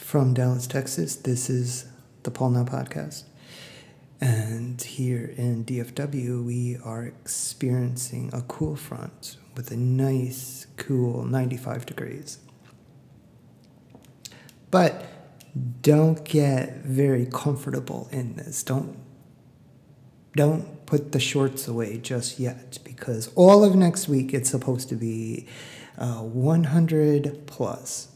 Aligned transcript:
from 0.00 0.34
Dallas, 0.34 0.66
Texas. 0.66 1.14
This 1.14 1.48
is 1.48 1.86
the 2.24 2.30
Paul 2.30 2.50
Now 2.50 2.64
Podcast. 2.64 3.24
And 4.20 4.80
here 4.80 5.32
in 5.36 5.64
DFW, 5.64 6.44
we 6.44 6.78
are 6.84 7.04
experiencing 7.04 8.30
a 8.32 8.42
cool 8.42 8.76
front 8.76 9.36
with 9.56 9.70
a 9.70 9.76
nice, 9.76 10.66
cool 10.76 11.24
95 11.24 11.86
degrees. 11.86 12.38
But 14.70 15.04
don't 15.82 16.24
get 16.24 16.78
very 16.78 17.26
comfortable 17.26 18.08
in 18.10 18.36
this. 18.36 18.62
Don't 18.62 18.98
don't 20.36 20.86
put 20.86 21.12
the 21.12 21.20
shorts 21.20 21.66
away 21.66 21.98
just 21.98 22.38
yet 22.38 22.78
because 22.84 23.30
all 23.34 23.64
of 23.64 23.74
next 23.74 24.08
week 24.08 24.32
it's 24.32 24.50
supposed 24.50 24.88
to 24.88 24.94
be 24.94 25.46
uh, 25.98 26.20
100 26.20 27.46
plus. 27.46 28.08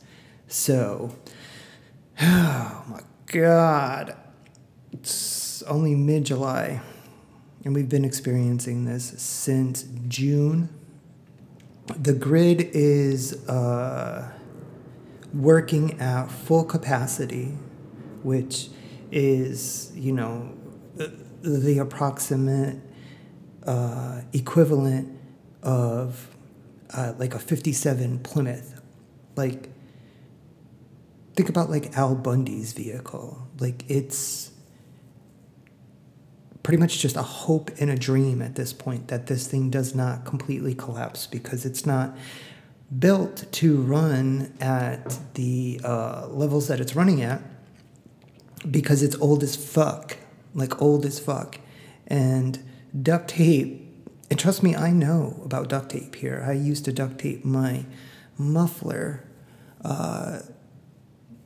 So, 0.46 1.16
oh 2.20 2.84
my 2.88 3.00
God, 3.26 4.16
it's 4.92 5.62
only 5.62 5.94
mid 5.94 6.24
July, 6.24 6.80
and 7.64 7.74
we've 7.74 7.88
been 7.88 8.04
experiencing 8.04 8.84
this 8.84 9.04
since 9.20 9.84
June. 10.08 10.68
The 11.98 12.14
grid 12.14 12.70
is 12.72 13.46
uh, 13.48 14.30
working 15.34 16.00
at 16.00 16.30
full 16.30 16.64
capacity, 16.64 17.56
which 18.22 18.68
is, 19.10 19.92
you 19.94 20.12
know, 20.12 20.54
the 21.42 21.78
approximate 21.78 22.78
uh, 23.66 24.22
equivalent 24.32 25.18
of 25.62 26.34
uh, 26.92 27.12
like 27.18 27.34
a 27.34 27.38
57 27.38 28.20
Plymouth. 28.20 28.80
Like, 29.36 29.70
think 31.34 31.48
about 31.48 31.70
like 31.70 31.96
Al 31.96 32.14
Bundy's 32.14 32.72
vehicle. 32.72 33.48
Like, 33.58 33.84
it's 33.88 34.50
pretty 36.62 36.78
much 36.78 36.98
just 36.98 37.16
a 37.16 37.22
hope 37.22 37.70
and 37.78 37.90
a 37.90 37.96
dream 37.96 38.40
at 38.40 38.54
this 38.54 38.72
point 38.72 39.08
that 39.08 39.26
this 39.26 39.46
thing 39.46 39.70
does 39.70 39.94
not 39.94 40.24
completely 40.24 40.74
collapse 40.74 41.26
because 41.26 41.66
it's 41.66 41.84
not 41.84 42.16
built 42.98 43.44
to 43.52 43.82
run 43.82 44.52
at 44.60 45.18
the 45.34 45.80
uh, 45.84 46.26
levels 46.28 46.68
that 46.68 46.80
it's 46.80 46.94
running 46.94 47.22
at 47.22 47.42
because 48.70 49.02
it's 49.02 49.16
old 49.16 49.42
as 49.42 49.56
fuck. 49.56 50.16
Like, 50.54 50.80
old 50.80 51.04
as 51.04 51.18
fuck. 51.18 51.58
And 52.06 52.58
duct 53.02 53.28
tape 53.28 53.84
and 54.30 54.38
trust 54.38 54.62
me, 54.62 54.74
I 54.74 54.90
know 54.90 55.40
about 55.44 55.68
duct 55.68 55.90
tape 55.90 56.16
here. 56.16 56.44
I 56.46 56.52
used 56.52 56.84
to 56.86 56.92
duct 56.92 57.18
tape 57.18 57.44
my 57.44 57.84
muffler 58.38 59.22
uh, 59.84 60.40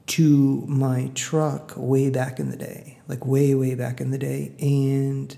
to 0.09 0.65
my 0.67 1.11
truck 1.15 1.75
way 1.77 2.11
back 2.11 2.41
in 2.41 2.51
the 2.51 2.57
day, 2.57 2.99
like 3.09 3.27
way, 3.27 3.55
way 3.55 3.75
back 3.75 4.01
in 4.01 4.11
the 4.11 4.19
day. 4.19 4.53
And 4.59 5.37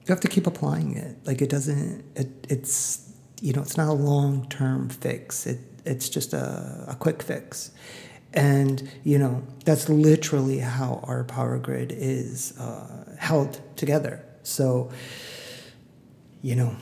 you 0.00 0.06
have 0.08 0.20
to 0.20 0.28
keep 0.28 0.46
applying 0.46 0.96
it. 0.96 1.16
Like 1.24 1.40
it 1.40 1.48
doesn't, 1.48 2.04
it, 2.16 2.46
it's, 2.48 3.12
you 3.40 3.52
know, 3.52 3.62
it's 3.62 3.76
not 3.76 3.88
a 3.88 3.92
long 3.92 4.48
term 4.48 4.88
fix. 4.88 5.46
It, 5.46 5.60
it's 5.84 6.08
just 6.08 6.32
a, 6.32 6.84
a 6.88 6.96
quick 6.96 7.22
fix. 7.22 7.70
And, 8.34 8.90
you 9.04 9.18
know, 9.18 9.42
that's 9.64 9.88
literally 9.88 10.58
how 10.58 11.00
our 11.04 11.24
power 11.24 11.58
grid 11.58 11.92
is 11.96 12.58
uh, 12.58 13.16
held 13.18 13.60
together. 13.76 14.24
So, 14.42 14.90
you 16.42 16.56
know, 16.56 16.76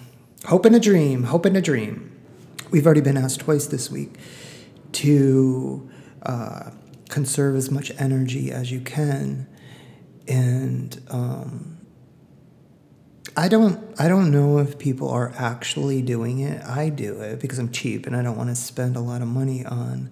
hope 0.47 0.65
and 0.65 0.75
a 0.75 0.81
dream, 0.81 1.25
hope 1.25 1.45
and 1.45 1.57
a 1.57 1.63
dream. 1.63 2.11
We've 2.71 2.87
already 2.87 3.03
been 3.03 3.19
asked 3.19 3.41
twice 3.41 3.67
this 3.67 3.91
week 3.91 4.17
to 4.93 5.91
uh, 6.25 6.71
conserve 7.09 7.57
as 7.57 7.71
much 7.71 7.93
energy 7.99 8.51
as 8.51 8.71
you 8.73 8.81
can, 8.81 9.47
and 10.27 11.01
um, 11.11 11.79
I 13.37 13.49
don't 13.49 13.95
I 13.99 14.09
don't 14.09 14.31
know 14.31 14.59
if 14.59 14.79
people 14.79 15.09
are 15.09 15.33
actually 15.37 16.03
doing 16.03 16.41
it. 16.41 16.63
I 16.65 16.89
do 16.89 17.21
it 17.21 17.41
because 17.41 17.59
I'm 17.59 17.71
cheap 17.71 18.07
and 18.07 18.17
I 18.17 18.23
don't 18.23 18.37
want 18.37 18.51
to 18.51 18.57
spend 18.57 18.97
a 18.97 19.01
lot 19.01 19.23
of 19.23 19.29
money 19.29 19.65
on 19.65 20.11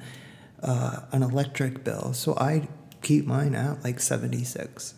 uh, 0.62 1.00
an 1.12 1.22
electric 1.22 1.84
bill, 1.84 2.12
so 2.12 2.36
I 2.36 2.68
keep 3.02 3.26
mine 3.26 3.54
at 3.54 3.82
like 3.84 4.00
76. 4.00 4.94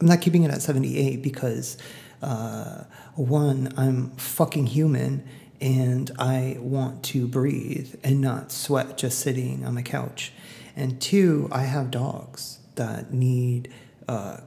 I'm 0.00 0.06
not 0.06 0.20
keeping 0.20 0.42
it 0.44 0.50
at 0.50 0.62
78 0.62 1.22
because 1.22 1.78
uh, 2.22 2.84
one, 3.14 3.72
I'm 3.76 4.10
fucking 4.16 4.66
human 4.66 5.26
and 5.62 6.10
I 6.18 6.56
want 6.58 7.04
to 7.04 7.28
breathe 7.28 7.94
and 8.02 8.20
not 8.20 8.50
sweat 8.50 8.98
just 8.98 9.20
sitting 9.20 9.64
on 9.64 9.74
my 9.74 9.82
couch. 9.82 10.32
And 10.74 11.00
two, 11.00 11.48
I 11.52 11.62
have 11.62 11.92
dogs 11.92 12.58
that 12.74 13.12
need 13.12 13.72
uh, 14.08 14.38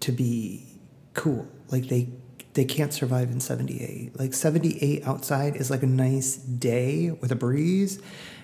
to 0.00 0.12
be 0.12 0.66
cool. 1.14 1.46
Like 1.70 1.88
they 1.88 2.08
they 2.54 2.64
can't 2.64 2.92
survive 2.92 3.30
in 3.30 3.38
78. 3.38 4.18
Like 4.18 4.32
78 4.32 5.06
outside 5.06 5.56
is 5.56 5.70
like 5.70 5.82
a 5.82 5.86
nice 5.86 6.36
day 6.36 7.10
with 7.20 7.30
a 7.30 7.36
breeze, 7.36 8.00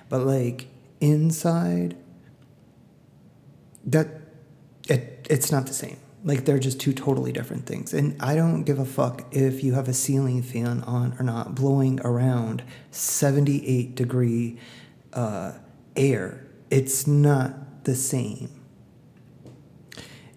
but 0.09 0.20
like 0.20 0.69
inside 1.00 1.97
that 3.87 4.06
it 4.88 5.26
it's 5.28 5.50
not 5.50 5.66
the 5.66 5.72
same. 5.72 5.97
Like 6.24 6.44
they're 6.44 6.58
just 6.58 6.80
two 6.80 6.92
totally 6.92 7.32
different 7.32 7.66
things. 7.66 7.92
And 7.92 8.20
I 8.22 8.36
don't 8.36 8.64
give 8.64 8.78
a 8.78 8.84
fuck 8.84 9.26
if 9.32 9.64
you 9.64 9.74
have 9.74 9.88
a 9.88 9.92
ceiling 9.92 10.42
fan 10.42 10.82
on 10.82 11.16
or 11.18 11.24
not, 11.24 11.54
blowing 11.54 12.00
around 12.00 12.62
78 12.90 13.94
degree 13.94 14.58
uh, 15.12 15.52
air. 15.96 16.46
It's 16.70 17.06
not 17.06 17.84
the 17.84 17.94
same. 17.94 18.50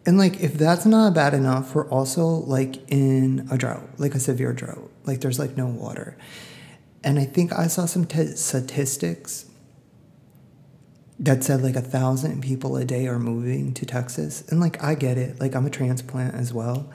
And 0.06 0.18
like, 0.18 0.40
if 0.40 0.53
that's 0.56 0.85
not 0.85 1.13
bad 1.13 1.34
enough, 1.34 1.73
we're 1.73 1.90
also 1.90 2.25
like 2.25 2.88
in 2.90 3.47
a 3.50 3.57
drought, 3.57 3.88
like 3.97 4.13
a 4.13 4.19
severe 4.19 4.53
drought. 4.53 4.91
Like, 5.06 5.22
there's 5.22 5.40
like 5.40 5.57
no 5.57 5.66
water. 5.66 6.17
And 7.03 7.19
I 7.19 7.25
think 7.25 7.53
I 7.53 7.67
saw 7.67 7.85
some 7.85 8.06
t- 8.06 8.35
statistics 8.35 9.46
that 11.25 11.44
said 11.44 11.62
like 11.62 11.75
a 11.75 11.81
thousand 11.81 12.41
people 12.41 12.78
a 12.78 12.86
day 12.86 13.08
are 13.08 13.19
moving 13.19 13.74
to 13.74 13.86
Texas. 13.86 14.44
And 14.50 14.59
like, 14.59 14.81
I 14.84 14.96
get 14.96 15.18
it. 15.18 15.40
Like, 15.40 15.56
I'm 15.56 15.66
a 15.66 15.72
transplant 15.72 16.36
as 16.36 16.53
well. 16.53 16.91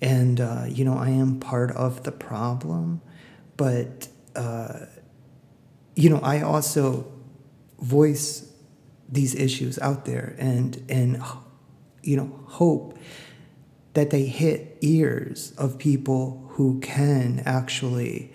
And, 0.00 0.40
uh, 0.40 0.64
you 0.68 0.84
know, 0.84 0.98
I 0.98 1.10
am 1.10 1.38
part 1.38 1.70
of 1.70 2.02
the 2.02 2.10
problem. 2.10 3.00
But, 3.56 4.08
uh, 4.34 4.86
you 5.94 6.10
know, 6.10 6.18
I 6.18 6.42
also 6.42 7.10
voice 7.80 8.50
these 9.08 9.34
issues 9.34 9.78
out 9.78 10.06
there 10.06 10.34
and, 10.38 10.84
and, 10.88 11.22
you 12.02 12.16
know, 12.16 12.40
hope 12.46 12.98
that 13.94 14.10
they 14.10 14.24
hit 14.24 14.76
ears 14.80 15.52
of 15.56 15.78
people 15.78 16.48
who 16.52 16.80
can 16.80 17.42
actually 17.44 18.32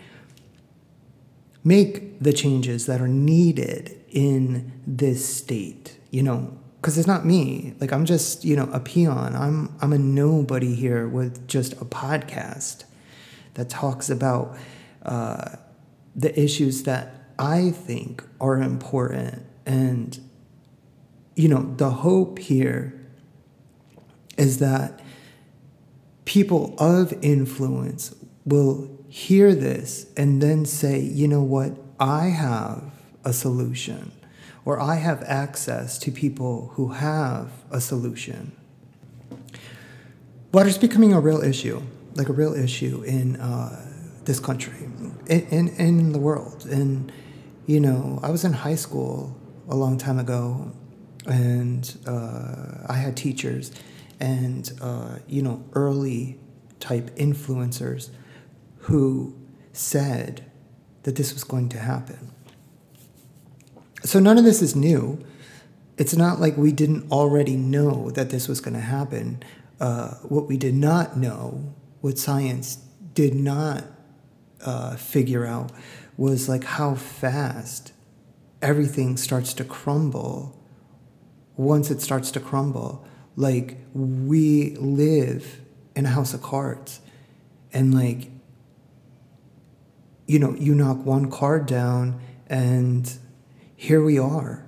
make 1.63 2.19
the 2.21 2.31
changes 2.31 2.85
that 2.85 3.01
are 3.01 3.07
needed 3.07 3.96
in 4.09 4.71
this 4.85 5.27
state, 5.27 5.97
you 6.11 6.23
know, 6.23 6.57
because 6.81 6.97
it's 6.97 7.07
not 7.07 7.25
me. 7.25 7.73
Like 7.79 7.91
I'm 7.91 8.05
just, 8.05 8.45
you 8.45 8.55
know, 8.55 8.69
a 8.71 8.79
peon. 8.79 9.35
I'm 9.35 9.75
I'm 9.81 9.93
a 9.93 9.97
nobody 9.97 10.75
here 10.75 11.07
with 11.07 11.47
just 11.47 11.73
a 11.73 11.85
podcast 11.85 12.85
that 13.55 13.69
talks 13.69 14.09
about 14.09 14.57
uh, 15.03 15.55
the 16.15 16.39
issues 16.39 16.83
that 16.83 17.31
I 17.39 17.71
think 17.71 18.23
are 18.39 18.61
important, 18.61 19.45
and 19.65 20.19
you 21.35 21.49
know, 21.49 21.73
the 21.77 21.89
hope 21.89 22.39
here 22.39 22.93
is 24.37 24.59
that 24.59 24.99
people 26.25 26.75
of 26.77 27.13
influence 27.21 28.15
will 28.45 28.89
hear 29.07 29.55
this 29.55 30.07
and 30.15 30.41
then 30.41 30.65
say, 30.65 30.99
you 30.99 31.27
know 31.27 31.41
what, 31.41 31.75
I 31.99 32.25
have 32.27 32.96
a 33.27 33.33
solution, 33.33 34.11
or 34.63 34.79
I 34.79 34.95
have 34.95 35.21
access 35.23 35.97
to 35.99 36.11
people 36.11 36.71
who 36.75 36.85
have 36.93 37.51
a 37.69 37.81
solution. 37.81 38.55
Water 40.53 40.69
is 40.69 40.77
becoming 40.77 41.13
a 41.13 41.19
real 41.19 41.41
issue, 41.43 41.81
like 42.15 42.29
a 42.29 42.33
real 42.33 42.53
issue 42.53 43.03
in 43.03 43.35
uh, 43.35 43.85
this 44.23 44.39
country, 44.39 44.79
in, 45.27 45.41
in, 45.57 45.67
in 45.87 46.11
the 46.13 46.19
world. 46.19 46.65
And, 46.65 47.11
you 47.65 47.81
know, 47.81 48.19
I 48.23 48.29
was 48.31 48.45
in 48.45 48.53
high 48.53 48.75
school 48.75 49.35
a 49.67 49.75
long 49.75 49.97
time 49.97 50.19
ago, 50.19 50.71
and 51.25 51.83
uh, 52.07 52.87
I 52.87 52.93
had 52.93 53.17
teachers 53.17 53.71
and, 54.21 54.71
uh, 54.81 55.19
you 55.27 55.41
know, 55.41 55.63
early 55.73 56.39
type 56.79 57.13
influencers 57.17 58.09
who 58.87 59.35
said 59.73 60.49
that 61.03 61.17
this 61.17 61.33
was 61.33 61.43
going 61.43 61.67
to 61.69 61.79
happen. 61.79 62.31
So 64.07 64.21
none 64.21 64.37
of 64.37 64.45
this 64.45 64.61
is 64.61 64.73
new. 64.73 65.19
It's 65.97 66.15
not 66.15 66.39
like 66.39 66.55
we 66.55 66.71
didn't 66.71 67.11
already 67.11 67.57
know 67.57 68.09
that 68.11 68.29
this 68.29 68.47
was 68.47 68.61
going 68.61 68.75
to 68.75 68.79
happen. 68.79 69.43
Uh, 69.81 70.13
what 70.23 70.47
we 70.47 70.55
did 70.55 70.75
not 70.75 71.17
know, 71.17 71.73
what 71.99 72.17
science 72.17 72.77
did 73.13 73.35
not 73.35 73.83
uh, 74.65 74.95
figure 74.95 75.45
out, 75.45 75.73
was 76.15 76.47
like 76.47 76.63
how 76.63 76.95
fast 76.95 77.91
everything 78.61 79.17
starts 79.17 79.53
to 79.55 79.65
crumble, 79.65 80.57
once 81.57 81.91
it 81.91 82.01
starts 82.01 82.31
to 82.31 82.39
crumble, 82.39 83.05
like 83.35 83.77
we 83.93 84.75
live 84.77 85.59
in 85.97 86.05
a 86.05 86.09
house 86.09 86.33
of 86.33 86.41
cards 86.41 87.01
and 87.73 87.93
like 87.93 88.29
you 90.27 90.39
know 90.39 90.55
you 90.55 90.73
knock 90.73 91.05
one 91.05 91.29
card 91.29 91.65
down 91.65 92.19
and 92.47 93.17
here 93.79 94.03
we 94.03 94.17
are. 94.17 94.65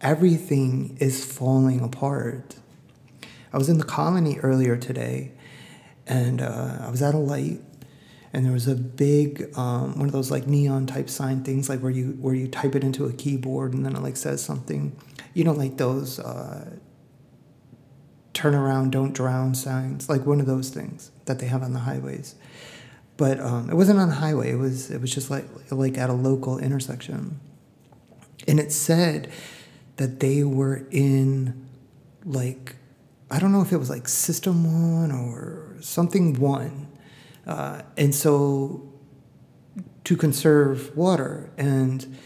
Everything 0.00 0.96
is 1.00 1.24
falling 1.24 1.80
apart. 1.80 2.54
I 3.52 3.58
was 3.58 3.68
in 3.68 3.78
the 3.78 3.84
Colony 3.84 4.38
earlier 4.38 4.76
today 4.76 5.32
and 6.06 6.40
uh, 6.40 6.78
i 6.82 6.88
was 6.88 7.02
at 7.02 7.16
a 7.16 7.18
light 7.18 7.60
and 8.32 8.44
there 8.44 8.52
was 8.52 8.68
a 8.68 8.76
big 8.76 9.50
um, 9.58 9.98
one 9.98 10.06
of 10.06 10.12
those 10.12 10.30
like 10.30 10.46
neon 10.46 10.86
type 10.86 11.10
sign 11.10 11.42
things 11.42 11.68
like 11.68 11.80
where 11.80 11.90
you 11.90 12.12
where 12.20 12.34
you 12.34 12.46
type 12.46 12.76
it 12.76 12.84
into 12.84 13.06
a 13.06 13.12
keyboard 13.12 13.74
and 13.74 13.84
then 13.84 13.96
it 13.96 14.02
like 14.02 14.16
says 14.16 14.44
something. 14.44 14.96
You 15.34 15.42
know 15.42 15.52
like 15.52 15.78
those 15.78 16.20
uh, 16.20 16.76
turn 18.32 18.54
around 18.54 18.92
don't 18.92 19.12
drown 19.12 19.56
signs 19.56 20.08
like 20.08 20.24
one 20.24 20.38
of 20.38 20.46
those 20.46 20.68
things 20.68 21.10
that 21.24 21.40
they 21.40 21.46
have 21.46 21.62
on 21.64 21.72
the 21.72 21.80
highways. 21.80 22.36
But 23.16 23.40
um, 23.40 23.70
it 23.70 23.74
wasn't 23.74 23.98
on 23.98 24.10
the 24.10 24.16
highway. 24.16 24.52
It 24.52 24.58
was 24.58 24.90
it 24.90 25.00
was 25.00 25.12
just 25.12 25.30
like 25.30 25.46
like 25.72 25.98
at 25.98 26.10
a 26.10 26.14
local 26.14 26.58
intersection 26.58 27.40
and 28.48 28.60
it 28.60 28.72
said 28.72 29.30
that 29.96 30.20
they 30.20 30.42
were 30.44 30.86
in 30.90 31.66
like 32.24 32.76
i 33.30 33.38
don't 33.38 33.52
know 33.52 33.62
if 33.62 33.72
it 33.72 33.78
was 33.78 33.90
like 33.90 34.08
system 34.08 35.00
one 35.00 35.10
or 35.10 35.66
something 35.80 36.38
one. 36.38 36.88
Uh, 37.46 37.82
and 37.96 38.14
so 38.14 38.92
to 40.04 40.16
conserve 40.16 40.96
water 40.96 41.50
and 41.56 42.16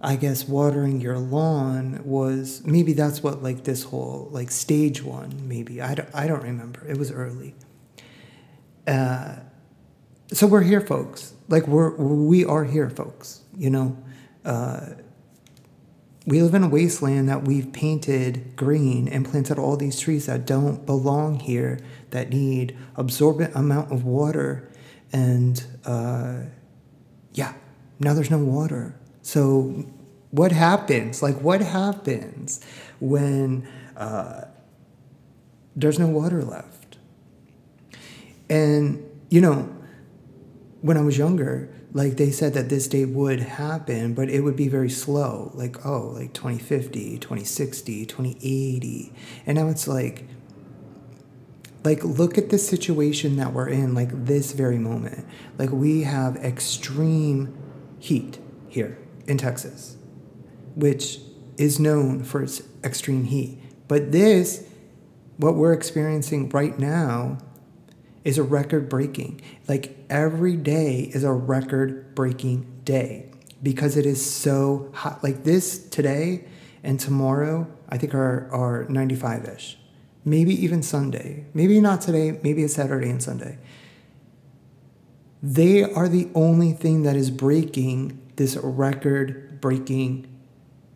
I 0.00 0.16
guess 0.16 0.46
watering 0.46 1.00
your 1.00 1.18
lawn 1.18 2.02
was 2.04 2.62
maybe 2.64 2.92
that's 2.92 3.22
what 3.22 3.42
like 3.42 3.64
this 3.64 3.84
whole 3.84 4.28
like 4.30 4.50
stage 4.50 5.02
one 5.02 5.48
maybe. 5.48 5.80
I 5.80 5.94
don't, 5.94 6.08
I 6.14 6.26
don't 6.26 6.42
remember. 6.42 6.86
It 6.86 6.98
was 6.98 7.10
early. 7.10 7.54
Uh, 8.86 9.36
so 10.32 10.46
we're 10.46 10.62
here 10.62 10.80
folks. 10.80 11.32
Like 11.48 11.66
we're 11.66 11.96
we 11.96 12.44
are 12.44 12.64
here 12.64 12.90
folks 12.90 13.42
you 13.56 13.70
know? 13.70 13.96
Uh, 14.44 14.90
we 16.26 16.42
live 16.42 16.54
in 16.54 16.64
a 16.64 16.68
wasteland 16.68 17.28
that 17.28 17.44
we've 17.44 17.72
painted 17.72 18.56
green 18.56 19.06
and 19.08 19.24
planted 19.24 19.58
all 19.58 19.76
these 19.76 19.98
trees 20.00 20.26
that 20.26 20.44
don't 20.44 20.84
belong 20.84 21.38
here 21.38 21.78
that 22.10 22.30
need 22.30 22.76
absorbent 22.96 23.54
amount 23.54 23.92
of 23.92 24.04
water 24.04 24.68
and 25.12 25.64
uh, 25.84 26.40
yeah 27.32 27.54
now 27.98 28.14
there's 28.14 28.30
no 28.30 28.38
water. 28.38 28.94
So 29.22 29.86
what 30.30 30.52
happens? 30.52 31.22
Like 31.22 31.36
what 31.40 31.60
happens 31.60 32.60
when 33.00 33.66
uh, 33.96 34.42
there's 35.74 35.98
no 35.98 36.06
water 36.06 36.42
left? 36.42 36.98
And 38.48 39.02
you 39.28 39.40
know 39.40 39.68
when 40.82 40.96
i 40.96 41.00
was 41.00 41.18
younger 41.18 41.68
like 41.96 42.18
they 42.18 42.30
said 42.30 42.52
that 42.52 42.68
this 42.68 42.88
day 42.88 43.06
would 43.06 43.40
happen 43.40 44.12
but 44.12 44.28
it 44.28 44.42
would 44.42 44.54
be 44.54 44.68
very 44.68 44.90
slow. 44.90 45.50
Like 45.54 45.86
oh 45.86 46.08
like 46.08 46.34
2050 46.34 47.18
2060 47.18 48.04
2080 48.04 49.12
and 49.46 49.56
now 49.56 49.68
it's 49.68 49.88
like 49.88 50.28
like 51.84 52.04
look 52.04 52.36
at 52.36 52.50
the 52.50 52.58
situation 52.58 53.36
that 53.36 53.54
we're 53.54 53.70
in 53.70 53.94
like 53.94 54.26
this 54.26 54.52
very 54.52 54.76
moment. 54.76 55.26
Like 55.58 55.70
we 55.70 56.02
have 56.02 56.36
extreme 56.36 57.56
heat 57.98 58.38
here 58.68 58.98
in 59.26 59.38
texas 59.38 59.96
which 60.74 61.18
is 61.56 61.80
known 61.80 62.22
for 62.22 62.42
its 62.42 62.60
extreme 62.84 63.24
heat. 63.24 63.58
But 63.88 64.12
this 64.12 64.68
what 65.38 65.54
we're 65.54 65.72
experiencing 65.72 66.50
right 66.50 66.78
now 66.78 67.38
is 68.26 68.36
a 68.38 68.42
record 68.42 68.88
breaking 68.88 69.40
like 69.68 69.96
every 70.10 70.56
day 70.56 71.10
is 71.14 71.24
a 71.24 71.32
record 71.32 72.14
breaking 72.14 72.80
day 72.84 73.30
because 73.62 73.96
it 73.96 74.04
is 74.04 74.24
so 74.24 74.90
hot 74.94 75.22
like 75.22 75.44
this 75.44 75.88
today 75.88 76.44
and 76.82 77.00
tomorrow 77.00 77.66
i 77.88 77.96
think 77.96 78.14
are 78.14 78.48
are 78.52 78.84
95ish 78.86 79.76
maybe 80.26 80.52
even 80.62 80.82
Sunday, 80.82 81.46
maybe 81.54 81.80
not 81.80 82.02
today, 82.02 82.38
maybe 82.42 82.64
it's 82.64 82.74
Saturday 82.74 83.08
and 83.08 83.22
Sunday. 83.22 83.58
They 85.40 85.84
are 85.84 86.08
the 86.08 86.28
only 86.34 86.72
thing 86.72 87.04
that 87.04 87.14
is 87.14 87.30
breaking 87.30 88.20
this 88.34 88.56
record 88.56 89.60
breaking 89.60 90.26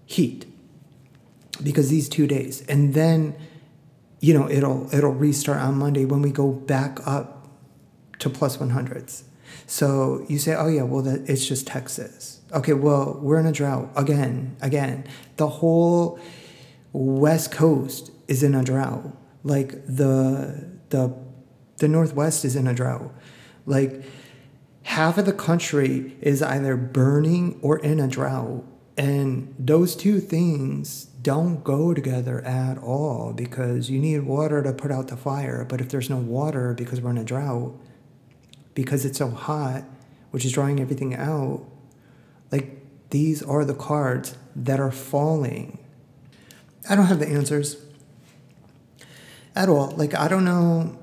heat 0.05 0.47
because 1.63 1.89
these 1.89 2.09
two 2.09 2.27
days. 2.27 2.63
And 2.69 2.93
then, 2.93 3.37
you 4.21 4.35
know, 4.35 4.49
it'll 4.49 4.93
it'll 4.95 5.13
restart 5.13 5.59
on 5.59 5.77
Monday 5.77 6.05
when 6.05 6.23
we 6.23 6.31
go 6.31 6.53
back 6.53 7.01
up 7.07 7.49
to 8.21 8.31
plus 8.31 8.59
100s. 8.59 9.23
So 9.67 10.25
you 10.29 10.39
say, 10.39 10.55
oh 10.55 10.69
yeah, 10.69 10.83
well 10.83 11.03
that 11.03 11.29
it's 11.29 11.47
just 11.47 11.67
Texas. 11.67 12.41
Okay, 12.53 12.73
well 12.73 13.19
we're 13.21 13.39
in 13.41 13.47
a 13.47 13.53
drought 13.53 13.91
again, 13.97 14.57
again. 14.61 15.07
The 15.37 15.49
whole 15.49 16.21
West 16.93 17.51
Coast 17.51 18.11
is 18.29 18.43
in 18.43 18.55
a 18.55 18.63
drought 18.63 19.17
like 19.43 19.85
the 19.87 20.69
the 20.91 21.15
the 21.79 21.89
Northwest 21.89 22.45
is 22.45 22.57
in 22.57 22.67
a 22.67 22.75
drought. 22.75 23.13
Like 23.67 24.03
half 24.83 25.19
of 25.19 25.27
the 25.27 25.33
country 25.33 26.17
is 26.21 26.43
either 26.43 26.77
burning 26.77 27.59
or 27.63 27.79
in 27.79 28.01
a 28.01 28.09
drought. 28.09 28.65
And 28.97 29.55
those 29.59 29.97
two 29.97 30.21
things 30.21 31.10
don't 31.23 31.63
go 31.65 31.93
together 31.93 32.41
at 32.43 32.79
all 32.79 33.33
because 33.33 33.91
you 33.91 33.99
need 33.99 34.21
water 34.21 34.63
to 34.63 34.73
put 34.73 34.91
out 34.91 35.09
the 35.09 35.17
fire. 35.17 35.65
But 35.69 35.81
if 35.81 35.89
there's 35.89 36.09
no 36.09 36.17
water 36.17 36.75
because 36.75 37.01
we're 37.01 37.11
in 37.11 37.19
a 37.19 37.25
drought, 37.25 37.75
because 38.75 39.05
it's 39.05 39.19
so 39.19 39.31
hot, 39.31 39.85
which 40.31 40.45
is 40.45 40.53
drying 40.53 40.81
everything 40.81 41.15
out, 41.15 41.67
like 42.51 42.81
these 43.11 43.43
are 43.43 43.65
the 43.65 43.75
cards 43.75 44.37
that 44.57 44.81
are 44.81 44.93
falling. 44.93 45.79
I 46.89 46.95
don't 46.97 47.07
have 47.07 47.19
the 47.19 47.29
answers 47.29 47.77
at 49.55 49.69
all. 49.69 49.91
Like 49.91 50.15
I 50.15 50.29
don't 50.29 50.45
know 50.45 50.99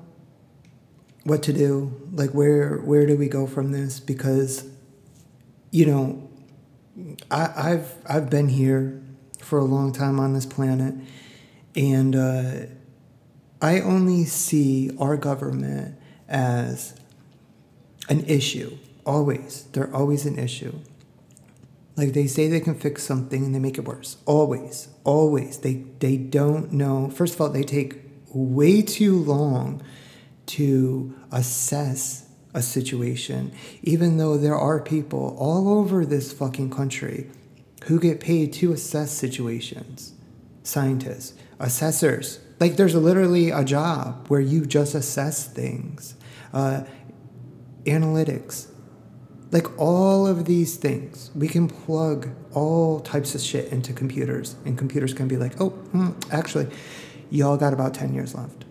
what 1.24 1.42
to 1.44 1.52
do. 1.52 2.08
Like 2.12 2.30
where 2.30 2.78
where 2.78 3.06
do 3.06 3.16
we 3.16 3.28
go 3.28 3.46
from 3.46 3.72
this? 3.72 4.00
Because 4.00 4.68
you 5.70 5.86
know, 5.86 6.28
I, 7.30 7.72
I've 7.72 7.94
I've 8.06 8.30
been 8.30 8.48
here 8.48 9.02
for 9.48 9.58
a 9.58 9.64
long 9.64 9.92
time 9.92 10.20
on 10.20 10.34
this 10.34 10.44
planet, 10.44 10.94
and 11.74 12.14
uh, 12.14 12.66
I 13.62 13.80
only 13.80 14.26
see 14.26 14.90
our 15.00 15.16
government 15.16 15.96
as 16.28 16.94
an 18.10 18.26
issue. 18.26 18.76
Always, 19.06 19.64
they're 19.72 19.94
always 19.94 20.26
an 20.26 20.38
issue. 20.38 20.78
Like 21.96 22.12
they 22.12 22.26
say 22.26 22.48
they 22.48 22.60
can 22.60 22.74
fix 22.74 23.02
something 23.02 23.42
and 23.42 23.54
they 23.54 23.58
make 23.58 23.78
it 23.78 23.86
worse. 23.86 24.18
Always, 24.26 24.88
always. 25.02 25.58
They 25.58 25.84
they 25.98 26.18
don't 26.18 26.70
know. 26.70 27.08
First 27.08 27.34
of 27.34 27.40
all, 27.40 27.48
they 27.48 27.64
take 27.64 27.96
way 28.32 28.82
too 28.82 29.18
long 29.18 29.82
to 30.46 31.14
assess 31.32 32.28
a 32.52 32.60
situation, 32.60 33.52
even 33.82 34.18
though 34.18 34.36
there 34.36 34.56
are 34.56 34.78
people 34.80 35.34
all 35.38 35.78
over 35.80 36.04
this 36.04 36.32
fucking 36.32 36.70
country 36.70 37.30
who 37.84 37.98
get 38.00 38.20
paid 38.20 38.52
to 38.54 38.72
assess 38.72 39.12
situations. 39.12 40.12
Scientists, 40.62 41.34
assessors. 41.58 42.40
Like 42.60 42.76
there's 42.76 42.94
literally 42.94 43.50
a 43.50 43.64
job 43.64 44.28
where 44.28 44.40
you 44.40 44.66
just 44.66 44.94
assess 44.94 45.46
things. 45.46 46.14
Uh, 46.52 46.82
analytics. 47.84 48.68
Like 49.50 49.78
all 49.78 50.26
of 50.26 50.44
these 50.44 50.76
things, 50.76 51.30
we 51.34 51.48
can 51.48 51.68
plug 51.68 52.28
all 52.52 53.00
types 53.00 53.34
of 53.34 53.40
shit 53.40 53.72
into 53.72 53.94
computers, 53.94 54.56
and 54.66 54.76
computers 54.76 55.14
can 55.14 55.26
be 55.26 55.38
like, 55.38 55.58
oh, 55.60 55.70
mm, 55.94 56.14
actually, 56.30 56.68
y'all 57.30 57.56
got 57.56 57.72
about 57.72 57.94
10 57.94 58.12
years 58.12 58.34
left. 58.34 58.66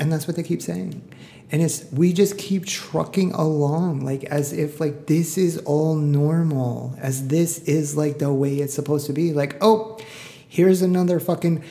And 0.00 0.10
that's 0.10 0.26
what 0.26 0.36
they 0.36 0.42
keep 0.42 0.62
saying. 0.62 1.12
And 1.50 1.62
it's 1.62 1.84
we 1.92 2.12
just 2.12 2.38
keep 2.38 2.66
trucking 2.66 3.32
along 3.32 4.00
like 4.00 4.24
as 4.24 4.52
if 4.52 4.80
like 4.80 5.06
this 5.06 5.38
is 5.38 5.58
all 5.58 5.94
normal, 5.94 6.96
as 7.00 7.28
this 7.28 7.60
is 7.60 7.96
like 7.96 8.18
the 8.18 8.32
way 8.32 8.56
it's 8.56 8.74
supposed 8.74 9.06
to 9.06 9.12
be. 9.12 9.32
Like, 9.32 9.56
oh, 9.60 9.98
here's 10.48 10.82
another 10.82 11.20
fucking 11.20 11.62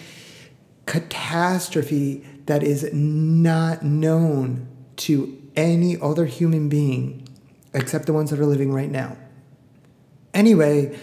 catastrophe 0.86 2.24
that 2.46 2.64
is 2.64 2.90
not 2.94 3.84
known 3.84 4.68
to 4.98 5.42
any 5.56 6.00
other 6.00 6.26
human 6.26 6.70
being 6.70 7.28
except 7.74 8.06
the 8.06 8.14
ones 8.14 8.30
that 8.30 8.40
are 8.40 8.46
living 8.46 8.72
right 8.72 8.90
now. 8.90 9.18
Anyway, 10.34 10.98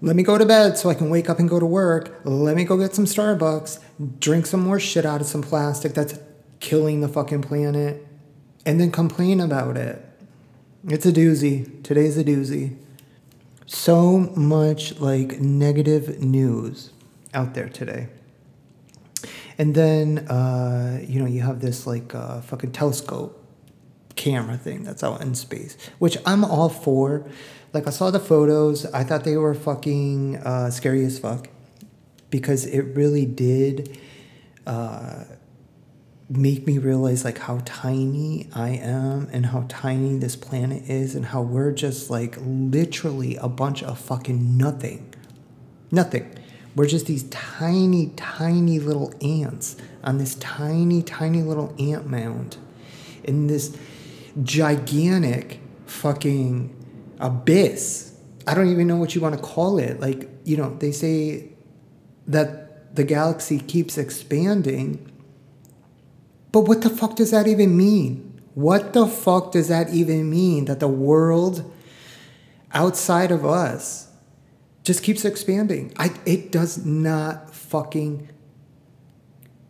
let 0.00 0.14
me 0.14 0.22
go 0.22 0.38
to 0.38 0.46
bed 0.46 0.76
so 0.76 0.90
I 0.90 0.94
can 0.94 1.10
wake 1.10 1.28
up 1.30 1.38
and 1.38 1.48
go 1.48 1.58
to 1.58 1.66
work. 1.66 2.20
Let 2.24 2.56
me 2.56 2.64
go 2.64 2.76
get 2.76 2.94
some 2.94 3.06
Starbucks, 3.06 3.80
drink 4.20 4.46
some 4.46 4.60
more 4.60 4.78
shit 4.78 5.04
out 5.04 5.20
of 5.20 5.26
some 5.26 5.42
plastic 5.42 5.94
that's 5.94 6.18
killing 6.64 7.02
the 7.02 7.08
fucking 7.08 7.42
planet, 7.42 8.06
and 8.64 8.80
then 8.80 8.90
complain 8.90 9.38
about 9.38 9.76
it. 9.76 10.02
It's 10.88 11.04
a 11.04 11.12
doozy. 11.12 11.82
Today's 11.82 12.16
a 12.16 12.24
doozy. 12.24 12.76
so 13.66 14.18
much 14.36 14.98
like 15.00 15.40
negative 15.40 16.20
news 16.20 16.90
out 17.32 17.54
there 17.54 17.68
today. 17.68 18.08
And 19.56 19.74
then, 19.74 20.18
uh, 20.28 21.00
you 21.06 21.20
know, 21.20 21.26
you 21.26 21.42
have 21.42 21.60
this 21.60 21.86
like 21.86 22.14
uh, 22.14 22.40
fucking 22.40 22.72
telescope 22.72 23.42
camera 24.16 24.56
thing 24.56 24.84
that's 24.84 25.02
out 25.02 25.20
in 25.20 25.34
space, 25.34 25.76
which 25.98 26.16
I'm 26.26 26.44
all 26.44 26.68
for. 26.68 27.26
Like, 27.72 27.86
I 27.88 27.90
saw 27.90 28.10
the 28.10 28.20
photos, 28.20 28.86
I 28.86 29.02
thought 29.02 29.24
they 29.24 29.36
were 29.36 29.54
fucking 29.54 30.36
uh, 30.36 30.70
scary 30.70 31.04
as 31.04 31.18
fuck 31.18 31.48
because 32.30 32.66
it 32.66 32.82
really 32.96 33.26
did 33.26 33.98
uh, 34.66 35.24
make 36.28 36.66
me 36.66 36.78
realize 36.78 37.24
like 37.24 37.38
how 37.38 37.60
tiny 37.64 38.48
I 38.54 38.70
am 38.70 39.28
and 39.32 39.46
how 39.46 39.66
tiny 39.68 40.16
this 40.16 40.36
planet 40.36 40.88
is 40.88 41.14
and 41.14 41.26
how 41.26 41.42
we're 41.42 41.72
just 41.72 42.10
like 42.10 42.36
literally 42.40 43.36
a 43.36 43.48
bunch 43.48 43.82
of 43.82 43.98
fucking 43.98 44.56
nothing. 44.56 45.14
Nothing. 45.90 46.34
We're 46.74 46.86
just 46.86 47.06
these 47.06 47.24
tiny, 47.24 48.08
tiny 48.16 48.80
little 48.80 49.12
ants 49.22 49.76
on 50.02 50.18
this 50.18 50.34
tiny, 50.36 51.02
tiny 51.02 51.42
little 51.42 51.74
ant 51.78 52.06
mound 52.06 52.56
in 53.22 53.46
this 53.46 53.76
gigantic 54.42 55.60
fucking 55.86 56.74
abyss. 57.20 58.18
I 58.46 58.54
don't 58.54 58.70
even 58.70 58.86
know 58.86 58.96
what 58.96 59.14
you 59.14 59.20
want 59.20 59.36
to 59.36 59.40
call 59.40 59.78
it. 59.78 60.00
Like, 60.00 60.28
you 60.44 60.56
know, 60.56 60.74
they 60.76 60.90
say 60.90 61.52
that 62.26 62.96
the 62.96 63.04
galaxy 63.04 63.60
keeps 63.60 63.96
expanding 63.96 65.10
but 66.54 66.68
what 66.68 66.82
the 66.82 66.88
fuck 66.88 67.16
does 67.16 67.32
that 67.32 67.48
even 67.48 67.76
mean? 67.76 68.40
What 68.54 68.92
the 68.92 69.08
fuck 69.08 69.50
does 69.50 69.66
that 69.66 69.92
even 69.92 70.30
mean 70.30 70.66
that 70.66 70.78
the 70.78 70.86
world 70.86 71.68
outside 72.72 73.32
of 73.32 73.44
us 73.44 74.06
just 74.84 75.02
keeps 75.02 75.24
expanding? 75.24 75.92
I, 75.96 76.12
it 76.24 76.52
does 76.52 76.86
not 76.86 77.52
fucking 77.52 78.28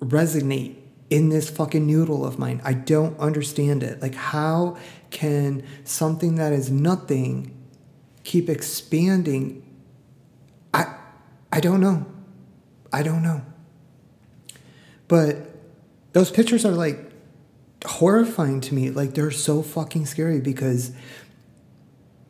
resonate 0.01 0.77
in 1.09 1.31
this 1.31 1.49
fucking 1.49 1.87
noodle 1.87 2.23
of 2.23 2.39
mine. 2.39 2.61
I 2.63 2.75
don't 2.75 3.19
understand 3.19 3.83
it. 3.83 4.03
Like, 4.03 4.15
how 4.15 4.77
can 5.09 5.65
something 5.85 6.35
that 6.35 6.53
is 6.53 6.71
nothing 6.71 7.51
keep 8.25 8.51
expanding? 8.51 9.63
I, 10.75 10.95
I 11.51 11.61
don't 11.61 11.81
know. 11.81 12.05
I 12.93 13.03
don't 13.03 13.23
know. 13.23 13.41
But 15.09 15.54
those 16.15 16.31
pictures 16.31 16.65
are 16.65 16.73
like 16.73 16.99
horrifying 17.85 18.61
to 18.63 18.75
me. 18.75 18.91
Like 18.91 19.15
they're 19.15 19.31
so 19.31 19.63
fucking 19.63 20.07
scary 20.07 20.41
because 20.41 20.93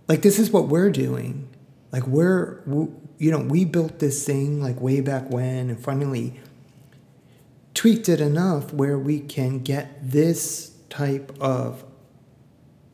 like 0.09 0.23
this 0.23 0.39
is 0.39 0.51
what 0.51 0.69
we're 0.69 0.91
doing. 0.91 1.49
Like 1.93 2.07
we're 2.07 2.63
you 3.19 3.31
know, 3.31 3.39
we 3.39 3.65
built 3.65 4.01
this 4.01 4.27
thing 4.27 4.61
like 4.61 4.81
way 4.81 5.01
back 5.01 5.31
when 5.31 5.71
and 5.71 5.79
finally 5.79 6.41
tweaked 7.75 8.09
it 8.09 8.21
enough 8.21 8.73
where 8.73 8.99
we 8.99 9.21
can 9.21 9.61
get 9.61 10.11
this 10.11 10.75
type 10.89 11.33
of 11.41 11.85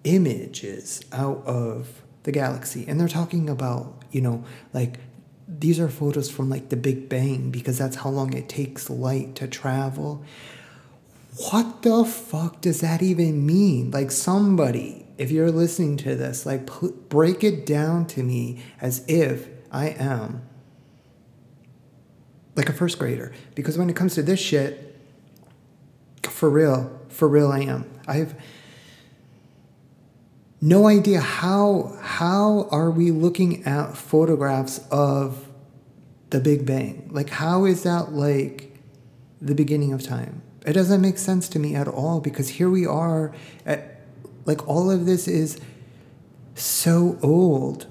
images 0.04 1.02
out 1.12 1.44
of 1.46 2.02
the 2.24 2.32
galaxy. 2.32 2.84
And 2.86 3.00
they're 3.00 3.08
talking 3.08 3.48
about, 3.48 4.02
you 4.10 4.20
know, 4.20 4.44
like 4.72 4.98
these 5.46 5.78
are 5.78 5.88
photos 5.88 6.30
from 6.30 6.50
like 6.50 6.68
the 6.68 6.76
Big 6.76 7.08
Bang 7.08 7.50
because 7.50 7.78
that's 7.78 7.96
how 7.96 8.10
long 8.10 8.32
it 8.34 8.48
takes 8.48 8.90
light 8.90 9.36
to 9.36 9.46
travel 9.46 10.24
what 11.48 11.82
the 11.82 12.04
fuck 12.04 12.60
does 12.60 12.80
that 12.80 13.02
even 13.02 13.46
mean? 13.46 13.90
Like, 13.90 14.10
somebody, 14.10 15.06
if 15.16 15.30
you're 15.30 15.50
listening 15.50 15.96
to 15.98 16.14
this, 16.14 16.44
like, 16.44 16.68
break 17.08 17.42
it 17.42 17.64
down 17.64 18.06
to 18.08 18.22
me 18.22 18.62
as 18.80 19.04
if 19.08 19.48
I 19.72 19.88
am 19.88 20.42
like 22.56 22.68
a 22.68 22.72
first 22.72 22.98
grader. 22.98 23.32
Because 23.54 23.78
when 23.78 23.88
it 23.88 23.96
comes 23.96 24.14
to 24.16 24.22
this 24.22 24.40
shit, 24.40 24.98
for 26.22 26.50
real, 26.50 27.00
for 27.08 27.28
real, 27.28 27.50
I 27.50 27.60
am. 27.60 27.90
I 28.06 28.14
have 28.14 28.38
no 30.60 30.86
idea 30.86 31.20
how 31.20 31.96
how 32.02 32.68
are 32.70 32.90
we 32.90 33.10
looking 33.10 33.64
at 33.64 33.96
photographs 33.96 34.80
of 34.90 35.48
the 36.30 36.40
Big 36.40 36.66
Bang? 36.66 37.08
Like, 37.12 37.30
how 37.30 37.64
is 37.64 37.82
that 37.84 38.12
like 38.12 38.78
the 39.40 39.54
beginning 39.54 39.92
of 39.92 40.02
time? 40.02 40.42
It 40.66 40.74
doesn't 40.74 41.00
make 41.00 41.18
sense 41.18 41.48
to 41.50 41.58
me 41.58 41.74
at 41.74 41.88
all 41.88 42.20
because 42.20 42.50
here 42.50 42.68
we 42.68 42.86
are 42.86 43.34
at, 43.64 44.02
like 44.44 44.66
all 44.68 44.90
of 44.90 45.06
this 45.06 45.26
is 45.26 45.58
so 46.54 47.18
old. 47.22 47.86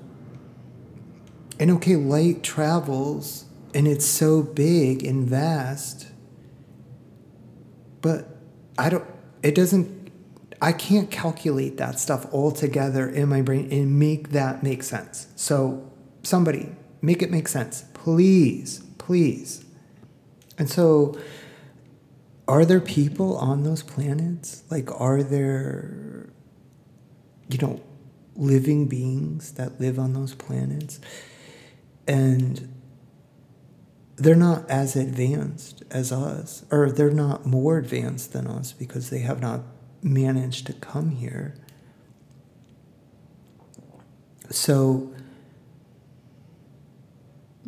And 1.60 1.72
okay, 1.72 1.96
light 1.96 2.44
travels 2.44 3.46
and 3.74 3.88
it's 3.88 4.06
so 4.06 4.44
big 4.44 5.04
and 5.04 5.28
vast. 5.28 6.08
But 8.02 8.38
I 8.78 8.90
don't 8.90 9.06
it 9.44 9.56
doesn't 9.56 10.12
I 10.62 10.74
can't 10.74 11.10
calculate 11.10 11.78
that 11.78 12.00
stuff 12.00 12.26
all 12.32 12.52
together 12.52 13.08
in 13.08 13.30
my 13.30 13.42
brain 13.42 13.70
and 13.72 13.98
make 13.98 14.30
that 14.30 14.64
make 14.64 14.84
sense. 14.84 15.28
So 15.36 15.90
somebody 16.24 16.76
make 17.02 17.22
it 17.22 17.32
make 17.32 17.48
sense. 17.48 17.86
Please, 17.94 18.84
please. 18.98 19.64
And 20.58 20.70
so 20.70 21.18
are 22.50 22.66
there 22.66 22.82
people 22.82 23.38
on 23.38 23.62
those 23.62 23.84
planets? 23.84 24.64
Like, 24.72 24.90
are 25.00 25.22
there, 25.22 26.30
you 27.48 27.60
know, 27.60 27.80
living 28.36 28.88
beings 28.88 29.52
that 29.52 29.80
live 29.80 30.00
on 30.00 30.14
those 30.14 30.34
planets? 30.34 31.00
And 32.08 32.74
they're 34.16 34.34
not 34.34 34.68
as 34.68 34.96
advanced 34.96 35.84
as 35.92 36.12
us, 36.12 36.66
or 36.72 36.92
they're 36.92 37.12
not 37.12 37.46
more 37.46 37.78
advanced 37.78 38.34
than 38.34 38.48
us 38.48 38.74
because 38.74 39.12
they 39.12 39.20
have 39.20 39.40
not 39.40 39.62
managed 40.02 40.66
to 40.66 40.74
come 40.74 41.12
here. 41.12 41.54
So, 44.50 45.14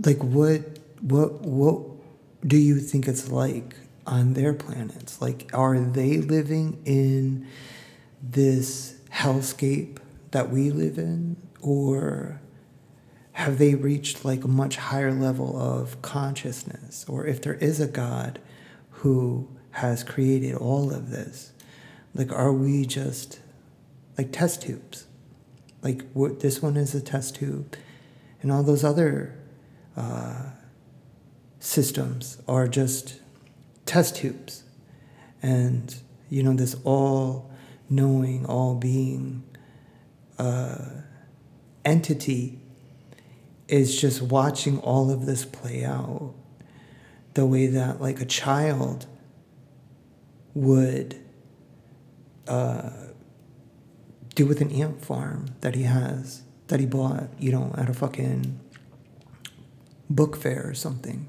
like, 0.03 0.23
what, 0.23 0.79
what, 1.01 1.41
what 1.41 1.83
do 2.43 2.57
you 2.57 2.79
think 2.79 3.07
it's 3.07 3.29
like 3.29 3.75
on 4.11 4.33
their 4.33 4.53
planets? 4.53 5.21
Like, 5.21 5.49
are 5.53 5.79
they 5.79 6.17
living 6.17 6.81
in 6.85 7.47
this 8.21 8.99
hellscape 9.11 9.97
that 10.31 10.51
we 10.51 10.69
live 10.69 10.97
in? 10.97 11.37
Or 11.61 12.41
have 13.31 13.57
they 13.57 13.73
reached 13.73 14.25
like 14.25 14.43
a 14.43 14.49
much 14.49 14.75
higher 14.75 15.13
level 15.13 15.57
of 15.59 16.01
consciousness? 16.01 17.05
Or 17.07 17.25
if 17.25 17.41
there 17.41 17.55
is 17.55 17.79
a 17.79 17.87
God 17.87 18.39
who 18.89 19.47
has 19.71 20.03
created 20.03 20.55
all 20.55 20.93
of 20.93 21.09
this, 21.09 21.53
like, 22.13 22.33
are 22.33 22.51
we 22.51 22.85
just 22.85 23.39
like 24.17 24.33
test 24.33 24.63
tubes? 24.63 25.05
Like, 25.81 26.03
what, 26.11 26.41
this 26.41 26.61
one 26.61 26.75
is 26.75 26.93
a 26.93 27.01
test 27.01 27.35
tube, 27.35 27.75
and 28.41 28.51
all 28.51 28.61
those 28.61 28.83
other 28.83 29.39
uh, 29.95 30.51
systems 31.59 32.37
are 32.47 32.67
just 32.67 33.20
test 33.85 34.15
tubes. 34.17 34.63
And, 35.41 35.95
you 36.29 36.43
know, 36.43 36.53
this 36.53 36.75
all 36.83 37.51
knowing, 37.89 38.45
all 38.45 38.75
being 38.75 39.43
uh, 40.37 40.85
entity 41.83 42.59
is 43.67 43.99
just 43.99 44.21
watching 44.21 44.79
all 44.79 45.09
of 45.09 45.25
this 45.25 45.45
play 45.45 45.83
out 45.83 46.33
the 47.33 47.45
way 47.45 47.67
that, 47.67 48.01
like, 48.01 48.21
a 48.21 48.25
child 48.25 49.05
would 50.53 51.17
uh, 52.47 52.89
do 54.35 54.45
with 54.45 54.61
an 54.61 54.71
ant 54.71 55.03
farm 55.03 55.45
that 55.61 55.75
he 55.75 55.83
has, 55.83 56.43
that 56.67 56.79
he 56.79 56.85
bought, 56.85 57.29
you 57.39 57.51
know, 57.51 57.73
at 57.77 57.89
a 57.89 57.93
fucking 57.93 58.59
book 60.09 60.35
fair 60.35 60.67
or 60.67 60.73
something. 60.73 61.27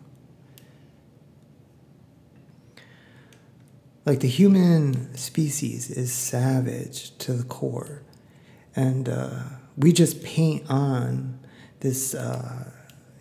Like 4.04 4.20
the 4.20 4.28
human 4.28 5.16
species 5.16 5.90
is 5.90 6.12
savage 6.12 7.16
to 7.18 7.32
the 7.32 7.44
core. 7.44 8.02
And 8.74 9.08
uh, 9.08 9.42
we 9.76 9.92
just 9.92 10.22
paint 10.24 10.68
on 10.68 11.38
this 11.80 12.14
uh, 12.14 12.70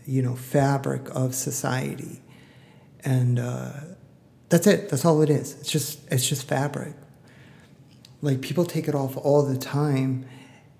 you 0.05 0.21
know 0.21 0.35
fabric 0.35 1.13
of 1.15 1.35
society. 1.35 2.21
And 3.03 3.39
uh, 3.39 3.71
that's 4.49 4.67
it. 4.67 4.89
That's 4.89 5.05
all 5.05 5.21
it 5.21 5.29
is. 5.29 5.55
It's 5.59 5.71
just 5.71 5.99
it's 6.11 6.27
just 6.27 6.47
fabric. 6.47 6.93
Like 8.21 8.41
people 8.41 8.65
take 8.65 8.87
it 8.87 8.95
off 8.95 9.17
all 9.17 9.43
the 9.43 9.57
time 9.57 10.25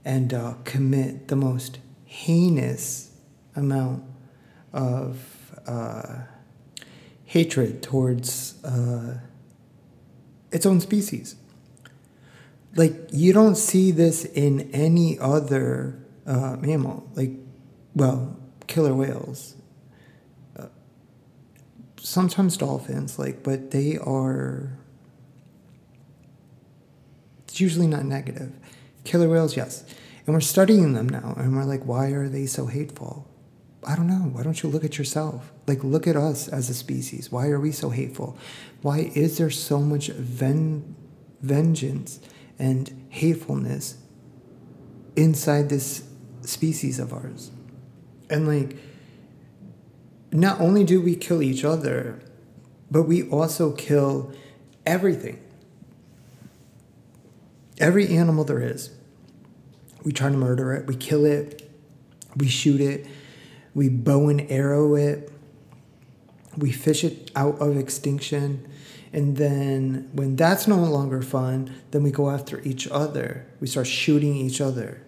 and 0.05 0.34
uh, 0.34 0.55
commit 0.63 1.27
the 1.27 1.36
most 1.36 1.79
heinous 2.05 3.12
amount 3.55 4.03
of 4.74 5.53
uh, 5.67 6.20
hatred 7.25 7.81
towards 7.81 8.63
uh, 8.63 9.17
its 10.51 10.65
own 10.65 10.79
species. 10.79 11.36
Like 12.75 12.93
you 13.12 13.34
don't 13.34 13.55
see 13.55 13.91
this 13.91 14.25
in 14.25 14.70
any 14.72 15.20
other 15.20 16.00
uh, 16.25 16.55
mammal. 16.60 17.10
Like 17.15 17.31
well, 17.96 18.38
killer 18.67 18.93
whales. 18.93 19.55
Uh, 20.58 20.67
sometimes 22.00 22.58
dolphins, 22.58 23.20
like, 23.20 23.43
but 23.43 23.72
they 23.72 23.98
are. 23.98 24.77
It's 27.43 27.60
usually 27.60 27.88
not 27.88 28.05
negative. 28.05 28.53
Killer 29.03 29.27
whales, 29.27 29.58
yes. 29.58 29.84
And 30.25 30.34
we're 30.34 30.41
studying 30.41 30.93
them 30.93 31.10
now, 31.10 31.34
and 31.38 31.55
we're 31.55 31.65
like, 31.65 31.84
why 31.84 32.08
are 32.12 32.29
they 32.29 32.46
so 32.46 32.67
hateful? 32.67 33.27
I 33.83 33.95
don't 33.95 34.07
know. 34.07 34.29
Why 34.31 34.43
don't 34.43 34.61
you 34.61 34.69
look 34.69 34.83
at 34.83 34.97
yourself? 34.97 35.51
Like, 35.65 35.83
look 35.83 36.05
at 36.05 36.15
us 36.15 36.47
as 36.47 36.69
a 36.69 36.73
species. 36.73 37.31
Why 37.31 37.47
are 37.47 37.59
we 37.59 37.71
so 37.71 37.89
hateful? 37.89 38.38
Why 38.81 39.11
is 39.15 39.38
there 39.38 39.50
so 39.50 39.79
much 39.79 40.09
ven- 40.09 40.95
vengeance 41.41 42.19
and 42.59 43.07
hatefulness 43.09 43.97
inside 45.15 45.69
this 45.69 46.03
species 46.41 47.00
of 47.00 47.11
ours? 47.11 47.50
And, 48.29 48.47
like, 48.47 48.77
not 50.31 50.61
only 50.61 50.83
do 50.83 51.01
we 51.01 51.15
kill 51.15 51.41
each 51.41 51.65
other, 51.65 52.19
but 52.91 53.03
we 53.03 53.27
also 53.29 53.71
kill 53.71 54.31
everything. 54.85 55.39
Every 57.79 58.15
animal 58.15 58.43
there 58.43 58.61
is. 58.61 58.91
We 60.03 60.11
try 60.11 60.29
to 60.29 60.38
murder 60.38 60.71
it, 60.73 60.85
we 60.85 60.95
kill 60.95 61.25
it, 61.25 61.69
we 62.35 62.47
shoot 62.47 62.79
it 62.79 63.07
we 63.73 63.89
bow 63.89 64.29
and 64.29 64.49
arrow 64.51 64.95
it, 64.95 65.31
we 66.57 66.71
fish 66.71 67.03
it 67.03 67.31
out 67.35 67.59
of 67.61 67.77
extinction. 67.77 68.67
And 69.13 69.37
then 69.37 70.09
when 70.13 70.35
that's 70.35 70.67
no 70.67 70.77
longer 70.77 71.21
fun, 71.21 71.73
then 71.91 72.03
we 72.03 72.11
go 72.11 72.29
after 72.29 72.61
each 72.61 72.87
other. 72.87 73.45
We 73.59 73.67
start 73.67 73.87
shooting 73.87 74.35
each 74.35 74.61
other. 74.61 75.01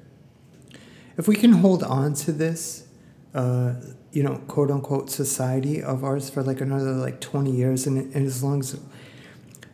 If 1.17 1.27
we 1.27 1.36
can 1.36 1.53
hold 1.53 1.84
on 1.84 2.13
to 2.15 2.32
this, 2.32 2.88
uh, 3.34 3.75
you 4.12 4.24
know, 4.24 4.38
quote 4.48 4.72
unquote 4.72 5.10
society 5.10 5.82
of 5.82 6.03
ours 6.03 6.29
for 6.29 6.43
like 6.43 6.62
another 6.62 6.91
like 6.93 7.20
20 7.22 7.51
years, 7.51 7.88
and, 7.88 8.13
and 8.13 8.25
as 8.25 8.43
long 8.43 8.60
as 8.60 8.79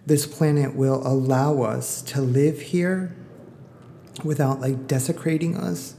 this 0.05 0.25
planet 0.25 0.75
will 0.75 1.05
allow 1.05 1.61
us 1.61 2.01
to 2.01 2.21
live 2.21 2.59
here 2.59 3.15
without 4.23 4.59
like 4.59 4.87
desecrating 4.87 5.55
us, 5.55 5.95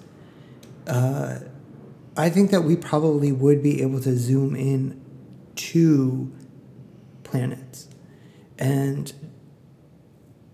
uh, 0.86 1.38
I 2.20 2.28
think 2.28 2.50
that 2.50 2.64
we 2.64 2.76
probably 2.76 3.32
would 3.32 3.62
be 3.62 3.80
able 3.80 3.98
to 4.00 4.14
zoom 4.14 4.54
in 4.54 5.00
to 5.56 6.30
planets. 7.24 7.88
And 8.58 9.10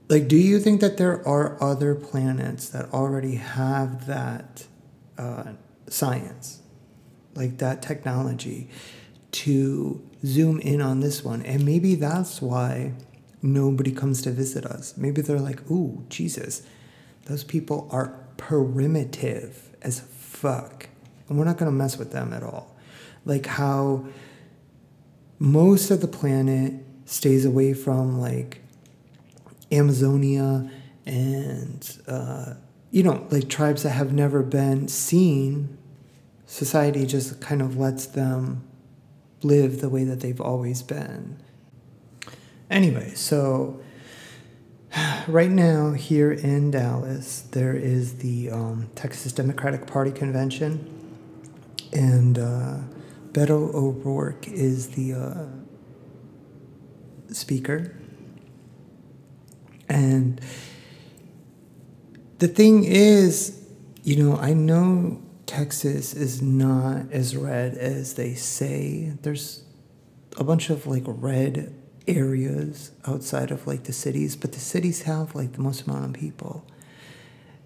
like, 0.08 0.28
do 0.28 0.36
you 0.36 0.60
think 0.60 0.80
that 0.80 0.96
there 0.96 1.26
are 1.26 1.60
other 1.60 1.96
planets 1.96 2.68
that 2.68 2.92
already 2.92 3.34
have 3.34 4.06
that 4.06 4.66
uh, 5.18 5.54
science, 5.88 6.60
like 7.34 7.58
that 7.58 7.82
technology, 7.82 8.70
to 9.32 10.08
zoom 10.24 10.60
in 10.60 10.80
on 10.80 11.00
this 11.00 11.24
one? 11.24 11.42
And 11.42 11.64
maybe 11.64 11.96
that's 11.96 12.40
why 12.40 12.92
nobody 13.42 13.90
comes 13.90 14.22
to 14.22 14.30
visit 14.30 14.64
us. 14.64 14.96
Maybe 14.96 15.20
they're 15.20 15.40
like, 15.40 15.68
ooh, 15.68 16.04
Jesus, 16.10 16.62
those 17.24 17.42
people 17.42 17.88
are 17.90 18.16
primitive 18.36 19.74
as 19.82 19.98
fuck 19.98 20.90
and 21.28 21.38
we're 21.38 21.44
not 21.44 21.56
going 21.56 21.70
to 21.70 21.76
mess 21.76 21.96
with 21.96 22.12
them 22.12 22.32
at 22.32 22.42
all. 22.42 22.76
Like 23.24 23.46
how 23.46 24.06
most 25.38 25.90
of 25.90 26.00
the 26.00 26.08
planet 26.08 26.74
stays 27.04 27.44
away 27.44 27.74
from 27.74 28.20
like 28.20 28.60
Amazonia 29.72 30.70
and 31.04 31.98
uh, 32.06 32.54
you 32.90 33.02
know 33.02 33.26
like 33.30 33.48
tribes 33.48 33.82
that 33.82 33.90
have 33.90 34.12
never 34.12 34.42
been 34.42 34.88
seen. 34.88 35.76
Society 36.46 37.06
just 37.06 37.40
kind 37.40 37.60
of 37.60 37.76
lets 37.76 38.06
them 38.06 38.62
live 39.42 39.80
the 39.80 39.88
way 39.88 40.04
that 40.04 40.20
they've 40.20 40.40
always 40.40 40.82
been. 40.82 41.36
Anyway, 42.70 43.12
so 43.14 43.80
right 45.28 45.50
now 45.50 45.92
here 45.92 46.32
in 46.32 46.70
Dallas, 46.70 47.42
there 47.50 47.74
is 47.74 48.18
the 48.18 48.50
um, 48.50 48.88
Texas 48.94 49.32
Democratic 49.32 49.86
Party 49.86 50.12
convention 50.12 50.95
and 51.96 52.38
uh, 52.38 52.76
Beto 53.32 53.74
O'Rourke 53.74 54.46
is 54.48 54.90
the 54.90 55.14
uh, 55.14 55.46
speaker. 57.32 57.96
And 59.88 60.40
the 62.38 62.48
thing 62.48 62.84
is, 62.84 63.66
you 64.02 64.16
know, 64.16 64.36
I 64.36 64.52
know 64.52 65.22
Texas 65.46 66.12
is 66.12 66.42
not 66.42 67.10
as 67.10 67.34
red 67.34 67.74
as 67.78 68.14
they 68.14 68.34
say. 68.34 69.14
There's 69.22 69.64
a 70.36 70.44
bunch 70.44 70.68
of 70.68 70.86
like 70.86 71.04
red 71.06 71.74
areas 72.06 72.92
outside 73.06 73.50
of 73.50 73.66
like 73.66 73.84
the 73.84 73.92
cities, 73.92 74.36
but 74.36 74.52
the 74.52 74.60
cities 74.60 75.02
have 75.02 75.34
like 75.34 75.52
the 75.52 75.60
most 75.60 75.86
amount 75.86 76.04
of 76.04 76.12
people. 76.12 76.66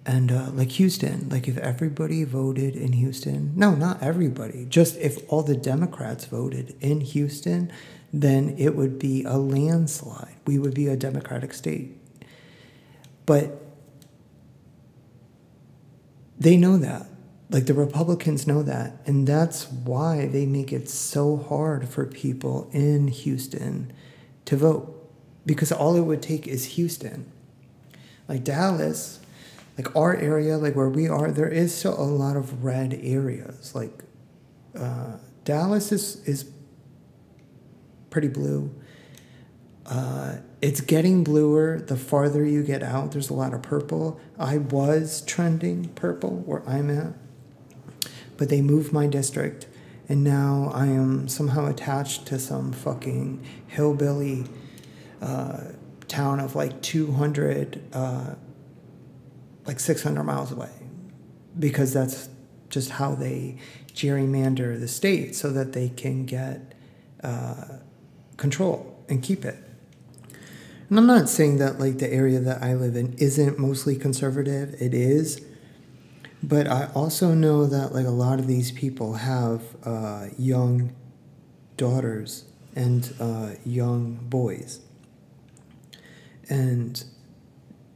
And 0.07 0.33
uh, 0.33 0.51
like 0.53 0.71
Houston, 0.73 1.29
like 1.29 1.47
if 1.47 1.59
everybody 1.59 2.25
voted 2.25 2.75
in 2.75 2.93
Houston, 2.95 3.53
no, 3.55 3.75
not 3.75 4.03
everybody, 4.03 4.65
just 4.65 4.97
if 4.97 5.19
all 5.31 5.43
the 5.43 5.57
Democrats 5.57 6.25
voted 6.25 6.75
in 6.81 7.03
Houston, 7.03 7.71
then 8.13 8.55
it 8.59 8.75
would 8.75 8.99
be 8.99 9.25
a 9.25 9.37
landslide. 9.37 10.37
We 10.47 10.59
would 10.59 10.75
be 10.75 10.89
a 10.89 10.97
Democratic 10.97 11.53
state. 11.53 11.97
But 13.27 13.61
they 16.39 16.57
know 16.57 16.79
that. 16.79 17.07
Like 17.51 17.67
the 17.67 17.75
Republicans 17.75 18.47
know 18.47 18.63
that. 18.63 19.03
And 19.07 19.27
that's 19.27 19.71
why 19.71 20.27
they 20.27 20.47
make 20.47 20.73
it 20.73 20.89
so 20.89 21.37
hard 21.37 21.89
for 21.89 22.07
people 22.07 22.71
in 22.73 23.09
Houston 23.09 23.93
to 24.47 24.57
vote. 24.57 24.97
Because 25.45 25.71
all 25.71 25.97
it 25.97 26.01
would 26.01 26.23
take 26.23 26.49
is 26.49 26.65
Houston. 26.77 27.31
Like 28.29 28.45
Dallas, 28.45 29.21
like 29.81 29.97
our 29.97 30.15
area, 30.15 30.59
like 30.59 30.77
where 30.77 30.91
we 30.91 31.09
are, 31.09 31.31
there 31.31 31.49
is 31.49 31.75
still 31.75 31.99
a 31.99 32.05
lot 32.05 32.37
of 32.37 32.63
red 32.63 32.99
areas. 33.03 33.75
Like 33.75 34.05
uh, 34.79 35.17
Dallas 35.45 35.91
is 35.91 36.23
is 36.27 36.51
pretty 38.11 38.29
blue. 38.29 38.75
Uh, 39.87 40.37
it's 40.61 40.83
getting 40.83 41.25
bluer 41.25 41.81
the 41.81 41.97
farther 41.97 42.45
you 42.45 42.63
get 42.63 42.83
out. 42.83 43.13
There's 43.13 43.31
a 43.31 43.35
lot 43.35 43.55
of 43.55 43.63
purple. 43.63 44.21
I 44.39 44.59
was 44.59 45.23
trending 45.23 45.89
purple 45.95 46.43
where 46.45 46.63
I'm 46.69 46.91
at, 46.91 47.15
but 48.37 48.51
they 48.51 48.61
moved 48.61 48.93
my 48.93 49.07
district, 49.07 49.67
and 50.11 50.23
now 50.23 50.71
I 50.75 50.87
am 50.89 51.27
somehow 51.27 51.67
attached 51.67 52.27
to 52.27 52.39
some 52.39 52.73
fucking 52.73 53.43
hillbilly 53.67 54.45
uh, 55.23 55.61
town 56.07 56.39
of 56.39 56.55
like 56.55 56.83
200 56.83 57.83
uh, 57.95 58.35
like 59.71 59.79
600 59.79 60.25
miles 60.25 60.51
away 60.51 60.73
because 61.57 61.93
that's 61.93 62.29
just 62.71 62.91
how 62.91 63.15
they 63.15 63.57
gerrymander 63.93 64.81
the 64.81 64.89
state 64.89 65.37
so 65.37 65.53
that 65.53 65.75
they 65.75 65.91
can 65.91 66.27
get 66.27 66.75
uh, 67.23 67.77
control 68.37 69.01
and 69.09 69.23
keep 69.23 69.45
it. 69.45 69.55
And 70.89 70.99
I'm 70.99 71.07
not 71.07 71.29
saying 71.29 71.59
that 71.59 71.79
like 71.79 71.99
the 71.99 72.13
area 72.13 72.41
that 72.41 72.65
I 72.65 72.75
live 72.75 72.97
in 72.97 73.13
isn't 73.19 73.61
mostly 73.61 73.95
conservative. 73.95 74.75
It 74.83 74.93
is. 74.93 75.41
But 76.43 76.67
I 76.67 76.91
also 76.93 77.33
know 77.33 77.65
that 77.67 77.95
like 77.95 78.07
a 78.07 78.11
lot 78.11 78.41
of 78.41 78.49
these 78.49 78.73
people 78.73 79.15
have 79.15 79.63
uh, 79.85 80.31
young 80.37 80.97
daughters 81.77 82.45
and 82.75 83.15
uh, 83.21 83.51
young 83.65 84.15
boys. 84.25 84.81
And 86.49 87.05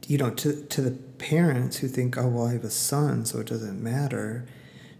you 0.07 0.17
know, 0.17 0.29
to 0.31 0.63
to 0.65 0.81
the 0.81 0.91
parents 0.91 1.77
who 1.77 1.87
think, 1.87 2.17
oh, 2.17 2.27
well, 2.27 2.47
I 2.47 2.53
have 2.53 2.63
a 2.63 2.69
son, 2.69 3.25
so 3.25 3.39
it 3.39 3.47
doesn't 3.47 3.81
matter. 3.81 4.45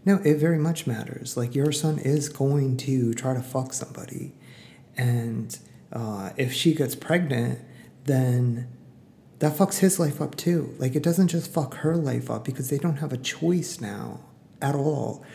No, 0.05 0.21
it 0.23 0.37
very 0.37 0.59
much 0.59 0.85
matters. 0.85 1.35
Like, 1.35 1.55
your 1.55 1.71
son 1.71 1.97
is 1.97 2.29
going 2.29 2.77
to 2.77 3.13
try 3.13 3.33
to 3.33 3.41
fuck 3.41 3.73
somebody. 3.73 4.33
And 4.95 5.57
uh, 5.91 6.29
if 6.37 6.53
she 6.53 6.73
gets 6.75 6.95
pregnant, 6.95 7.59
then 8.05 8.67
that 9.39 9.53
fucks 9.53 9.79
his 9.79 9.99
life 9.99 10.21
up 10.21 10.35
too. 10.35 10.75
Like, 10.77 10.95
it 10.95 11.03
doesn't 11.03 11.29
just 11.29 11.51
fuck 11.51 11.75
her 11.77 11.95
life 11.95 12.29
up 12.29 12.45
because 12.45 12.69
they 12.69 12.77
don't 12.77 12.97
have 12.97 13.13
a 13.13 13.17
choice 13.17 13.81
now 13.81 14.19
at 14.61 14.75
all. 14.75 15.25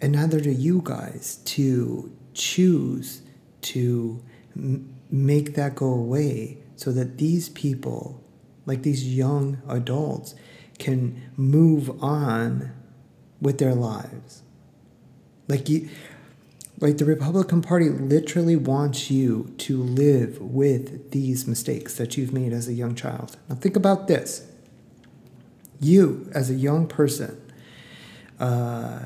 And 0.00 0.12
neither 0.12 0.40
do 0.40 0.50
you 0.50 0.80
guys 0.84 1.40
to 1.46 2.12
choose 2.34 3.22
to 3.62 4.22
m- 4.56 4.94
make 5.10 5.54
that 5.54 5.74
go 5.74 5.86
away 5.86 6.58
so 6.76 6.92
that 6.92 7.18
these 7.18 7.48
people 7.48 8.23
like 8.66 8.82
these 8.82 9.06
young 9.06 9.60
adults 9.68 10.34
can 10.78 11.30
move 11.36 12.02
on 12.02 12.72
with 13.40 13.58
their 13.58 13.74
lives. 13.74 14.42
Like 15.48 15.68
you 15.68 15.88
like 16.80 16.98
the 16.98 17.04
Republican 17.04 17.62
Party 17.62 17.88
literally 17.88 18.56
wants 18.56 19.10
you 19.10 19.54
to 19.58 19.80
live 19.80 20.40
with 20.40 21.12
these 21.12 21.46
mistakes 21.46 21.96
that 21.96 22.16
you've 22.16 22.32
made 22.32 22.52
as 22.52 22.66
a 22.66 22.72
young 22.72 22.94
child. 22.94 23.36
Now 23.48 23.54
think 23.54 23.76
about 23.76 24.08
this. 24.08 24.46
You 25.80 26.30
as 26.34 26.50
a 26.50 26.54
young 26.54 26.86
person 26.86 27.40
uh, 28.40 29.00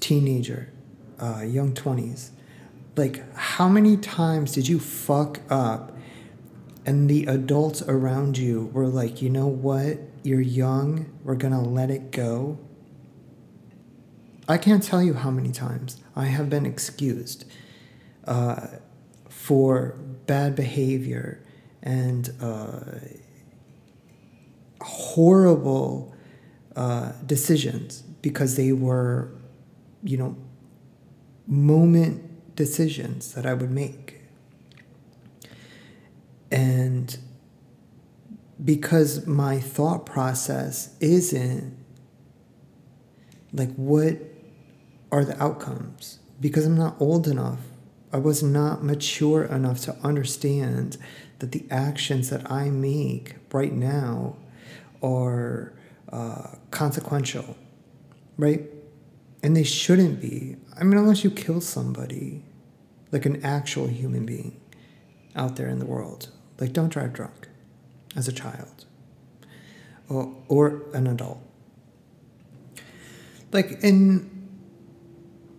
teenager, 0.00 0.70
uh, 1.18 1.42
young 1.42 1.72
20s, 1.72 2.30
like 2.96 3.22
how 3.34 3.68
many 3.68 3.96
times 3.96 4.52
did 4.52 4.68
you 4.68 4.78
fuck 4.78 5.40
up 5.50 5.96
and 6.84 7.08
the 7.08 7.26
adults 7.26 7.82
around 7.82 8.38
you 8.38 8.70
were 8.72 8.88
like, 8.88 9.22
you 9.22 9.30
know 9.30 9.46
what? 9.46 9.98
You're 10.22 10.40
young. 10.40 11.06
We're 11.24 11.36
going 11.36 11.52
to 11.52 11.60
let 11.60 11.90
it 11.90 12.10
go. 12.10 12.58
I 14.48 14.58
can't 14.58 14.82
tell 14.82 15.02
you 15.02 15.14
how 15.14 15.30
many 15.30 15.52
times 15.52 16.00
I 16.16 16.26
have 16.26 16.50
been 16.50 16.66
excused 16.66 17.44
uh, 18.26 18.66
for 19.28 19.96
bad 20.26 20.56
behavior 20.56 21.42
and 21.82 22.30
uh, 22.40 22.98
horrible 24.80 26.14
uh, 26.74 27.12
decisions 27.24 28.02
because 28.20 28.56
they 28.56 28.72
were, 28.72 29.30
you 30.02 30.16
know, 30.16 30.36
moment 31.46 32.56
decisions 32.56 33.34
that 33.34 33.46
I 33.46 33.54
would 33.54 33.70
make. 33.70 34.11
And 36.52 37.16
because 38.62 39.26
my 39.26 39.58
thought 39.58 40.04
process 40.04 40.94
isn't 41.00 41.76
like, 43.54 43.74
what 43.74 44.18
are 45.10 45.24
the 45.24 45.42
outcomes? 45.42 46.18
Because 46.40 46.66
I'm 46.66 46.76
not 46.76 47.00
old 47.00 47.26
enough. 47.26 47.60
I 48.12 48.18
was 48.18 48.42
not 48.42 48.84
mature 48.84 49.44
enough 49.44 49.80
to 49.80 49.96
understand 50.04 50.98
that 51.38 51.52
the 51.52 51.64
actions 51.70 52.28
that 52.28 52.50
I 52.50 52.68
make 52.68 53.36
right 53.50 53.72
now 53.72 54.36
are 55.02 55.72
uh, 56.12 56.48
consequential, 56.70 57.56
right? 58.36 58.62
And 59.42 59.56
they 59.56 59.64
shouldn't 59.64 60.20
be. 60.20 60.56
I 60.78 60.84
mean, 60.84 60.98
unless 60.98 61.24
you 61.24 61.30
kill 61.30 61.62
somebody, 61.62 62.44
like 63.10 63.24
an 63.24 63.42
actual 63.42 63.86
human 63.86 64.26
being 64.26 64.60
out 65.34 65.56
there 65.56 65.68
in 65.68 65.78
the 65.78 65.86
world. 65.86 66.30
Like, 66.62 66.72
don't 66.72 66.90
drive 66.90 67.12
drunk 67.12 67.48
as 68.14 68.28
a 68.28 68.32
child 68.32 68.86
or, 70.08 70.32
or 70.46 70.82
an 70.94 71.08
adult. 71.08 71.42
Like, 73.50 73.82
in, 73.82 74.30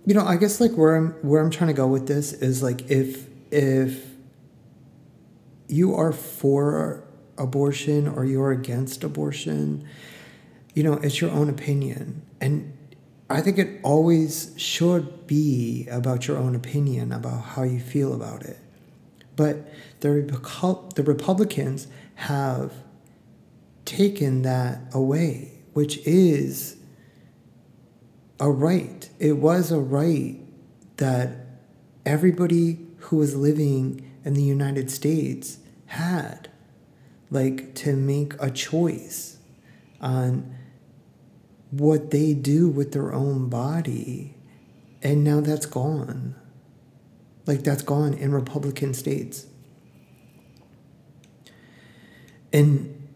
you 0.06 0.13
know, 0.13 0.26
I 0.26 0.38
guess 0.38 0.62
like 0.62 0.72
where 0.72 0.96
I'm 0.96 1.12
where 1.22 1.42
I'm 1.42 1.50
trying 1.50 1.68
to 1.68 1.74
go 1.74 1.88
with 1.88 2.08
this 2.08 2.32
is 2.32 2.63
like 2.63 2.89
if 2.89 3.28
if 3.52 4.06
you 5.68 5.94
are 5.94 6.13
for 6.13 7.04
abortion 7.38 8.08
or 8.08 8.24
you're 8.24 8.52
against 8.52 9.04
abortion, 9.04 9.86
you 10.74 10.84
know, 10.84 10.94
it's 10.94 11.20
your 11.20 11.32
own 11.32 11.50
opinion. 11.50 12.22
And 12.39 12.78
I 13.30 13.42
think 13.42 13.58
it 13.58 13.82
always 13.84 14.54
should 14.56 15.28
be 15.28 15.86
about 15.89 16.28
your 16.30 16.38
own 16.38 16.56
opinion 16.56 17.12
about 17.12 17.44
how 17.44 17.63
you 17.63 17.82
feel 17.82 18.13
about 18.13 18.44
it. 18.44 18.58
But 19.36 19.68
the, 20.04 20.80
the 20.96 21.04
Republicans 21.04 21.88
have 22.16 22.74
taken 23.86 24.42
that 24.42 24.82
away, 24.94 25.54
which 25.72 25.98
is 26.00 26.76
a 28.38 28.52
right. 28.52 29.10
It 29.18 29.38
was 29.38 29.72
a 29.72 29.80
right 29.80 30.39
that 30.98 31.32
everybody 32.06 32.86
who 32.98 33.18
was 33.18 33.36
living 33.36 34.12
in 34.26 34.34
the 34.34 34.44
United 34.44 34.92
States 34.92 35.60
had, 35.86 36.50
like 37.32 37.74
to 37.76 37.96
make 37.96 38.34
a 38.42 38.52
choice 38.52 39.38
on 40.02 40.54
what 41.72 42.12
they 42.12 42.34
do 42.34 42.68
with 42.68 42.92
their 42.92 43.13
own 43.13 43.48
body. 43.48 44.36
And 45.02 45.24
now 45.24 45.39
that's 45.39 45.66
gone. 45.66 46.36
Like 47.46 47.63
that's 47.63 47.84
gone 47.84 48.13
in 48.13 48.34
Republican 48.34 48.94
states. 48.94 49.48
And 52.54 53.10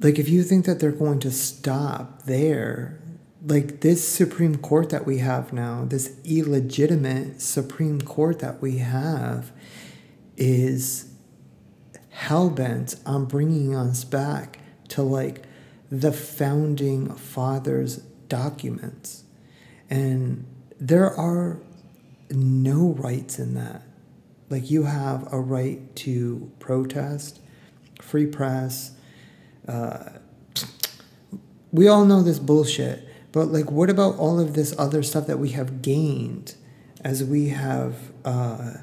like 0.00 0.18
if 0.18 0.28
you 0.28 0.42
think 0.42 0.64
that 0.64 0.80
they're 0.80 0.92
going 0.92 1.20
to 1.20 1.30
stop 1.30 2.22
there, 2.22 3.00
like 3.44 3.80
this 3.80 4.06
Supreme 4.08 4.56
Court 4.56 4.90
that 4.90 5.04
we 5.04 5.18
have 5.18 5.52
now, 5.52 5.84
this 5.84 6.16
illegitimate 6.24 7.42
Supreme 7.42 8.00
Court 8.00 8.38
that 8.38 8.62
we 8.62 8.78
have 8.78 9.52
is 10.36 11.12
hell 12.10 12.48
bent 12.48 12.96
on 13.04 13.26
bringing 13.26 13.74
us 13.74 14.04
back 14.04 14.58
to 14.88 15.02
like 15.02 15.42
the 15.90 16.12
founding 16.12 17.14
fathers' 17.14 17.98
documents. 18.28 19.24
And 19.88 20.46
there 20.80 21.10
are 21.10 21.58
no 22.30 22.88
rights 22.98 23.38
in 23.38 23.54
that. 23.54 23.82
Like, 24.48 24.70
you 24.70 24.84
have 24.84 25.32
a 25.32 25.40
right 25.40 25.94
to 25.96 26.50
protest, 26.58 27.40
free 28.00 28.26
press. 28.26 28.92
Uh, 29.66 30.10
we 31.72 31.88
all 31.88 32.04
know 32.04 32.22
this 32.22 32.38
bullshit, 32.38 33.06
but 33.32 33.48
like, 33.48 33.70
what 33.70 33.90
about 33.90 34.16
all 34.16 34.40
of 34.40 34.54
this 34.54 34.74
other 34.78 35.02
stuff 35.02 35.26
that 35.26 35.38
we 35.38 35.50
have 35.50 35.82
gained 35.82 36.54
as 37.02 37.22
we 37.22 37.48
have 37.48 37.96
uh, 38.24 38.74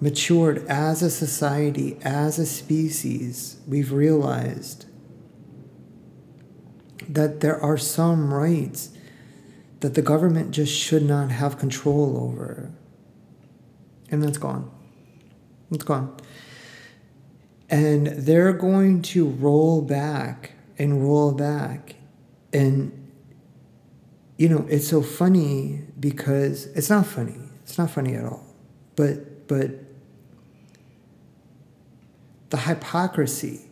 matured 0.00 0.64
as 0.68 1.02
a 1.02 1.10
society, 1.10 1.98
as 2.02 2.38
a 2.38 2.46
species? 2.46 3.60
We've 3.66 3.92
realized 3.92 4.86
that 7.08 7.40
there 7.40 7.60
are 7.60 7.76
some 7.76 8.32
rights 8.32 8.90
that 9.80 9.94
the 9.94 10.02
government 10.02 10.52
just 10.52 10.72
should 10.72 11.02
not 11.02 11.30
have 11.30 11.58
control 11.58 12.16
over. 12.18 12.70
And 14.10 14.22
that's 14.22 14.38
gone. 14.38 14.70
It's 15.70 15.84
gone. 15.84 16.16
And 17.70 18.08
they're 18.08 18.52
going 18.52 19.02
to 19.02 19.28
roll 19.28 19.80
back 19.80 20.52
and 20.78 21.02
roll 21.02 21.32
back. 21.32 21.94
And, 22.52 23.12
you 24.36 24.48
know, 24.48 24.66
it's 24.68 24.88
so 24.88 25.02
funny 25.02 25.82
because 25.98 26.66
it's 26.66 26.90
not 26.90 27.06
funny. 27.06 27.38
It's 27.62 27.78
not 27.78 27.90
funny 27.90 28.16
at 28.16 28.24
all. 28.24 28.44
But, 28.96 29.46
but 29.46 29.70
the 32.50 32.56
hypocrisy 32.56 33.70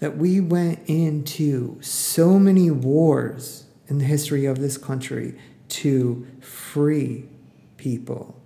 that 0.00 0.16
we 0.16 0.40
went 0.40 0.80
into 0.86 1.80
so 1.80 2.38
many 2.38 2.70
wars 2.70 3.66
in 3.88 3.98
the 3.98 4.04
history 4.04 4.46
of 4.46 4.58
this 4.58 4.76
country 4.76 5.38
to 5.68 6.26
free 6.40 7.28
people 7.76 8.40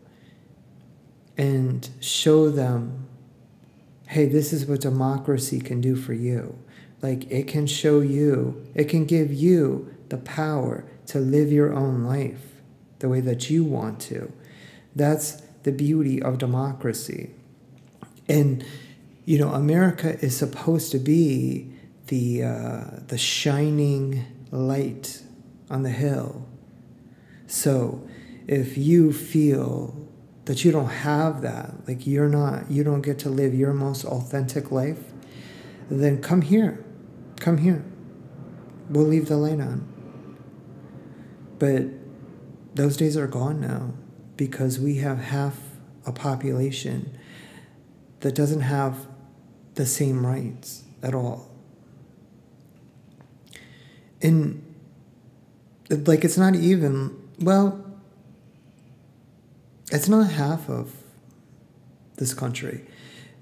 and 1.37 1.89
show 2.01 2.51
them 2.51 3.08
hey, 4.09 4.25
this 4.25 4.53
is 4.53 4.65
what 4.65 4.81
democracy 4.81 5.61
can 5.61 5.81
do 5.81 5.95
for 5.95 6.15
you. 6.15 6.59
Like, 7.03 7.31
it 7.31 7.47
can 7.47 7.67
show 7.67 8.01
you, 8.01 8.67
it 8.75 8.85
can 8.85 9.05
give 9.05 9.33
you 9.33 9.95
the 10.09 10.17
power 10.17 10.85
to 11.07 11.19
live 11.19 11.53
your 11.53 11.75
own 11.75 12.05
life 12.05 12.41
the 13.01 13.09
way 13.09 13.21
that 13.21 13.51
you 13.51 13.65
want 13.65 14.01
to. 14.01 14.33
That's 14.97 15.43
the 15.63 15.73
beauty 15.73 16.23
of 16.23 16.39
democracy. 16.39 17.31
And 18.29 18.65
you 19.27 19.39
know, 19.39 19.53
America 19.53 20.19
is 20.25 20.35
supposed 20.35 20.91
to 20.93 20.99
be 20.99 21.71
the 22.07 22.45
uh, 22.45 22.85
the 23.09 23.19
shining 23.19 24.25
light 24.51 25.23
on 25.69 25.83
the 25.83 25.91
hill. 25.91 26.47
So, 27.47 28.09
if 28.47 28.79
you 28.79 29.13
feel 29.13 30.08
that 30.49 30.65
you 30.65 30.73
don't 30.73 30.89
have 30.89 31.43
that, 31.43 31.87
like 31.87 32.07
you're 32.07 32.27
not, 32.27 32.71
you 32.71 32.83
don't 32.83 33.03
get 33.03 33.19
to 33.19 33.29
live 33.29 33.55
your 33.55 33.75
most 33.75 34.03
authentic 34.07 34.73
life, 34.73 35.13
then 35.91 36.23
come 36.23 36.41
here, 36.41 36.83
come 37.39 37.59
here. 37.59 37.85
We'll 38.89 39.05
leave 39.05 39.29
the 39.29 39.37
light 39.37 39.61
on. 39.61 39.87
But 41.59 41.85
those 42.75 42.97
days 42.97 43.15
are 43.15 43.27
gone 43.27 43.61
now 43.61 43.93
because 44.39 44.81
we 44.81 44.95
have 44.97 45.19
half 45.19 45.59
a 46.07 46.13
population 46.13 47.19
that 48.21 48.35
doesn't 48.35 48.63
have 48.63 49.07
the 49.75 49.85
same 49.85 50.25
rights 50.25 50.85
at 51.03 51.15
all. 51.15 51.51
And 54.23 54.65
like 55.91 56.25
it's 56.25 56.39
not 56.39 56.55
even 56.55 57.15
well 57.39 57.88
it's 59.91 60.09
not 60.09 60.31
half 60.31 60.69
of 60.69 60.95
this 62.17 62.35
country 62.35 62.85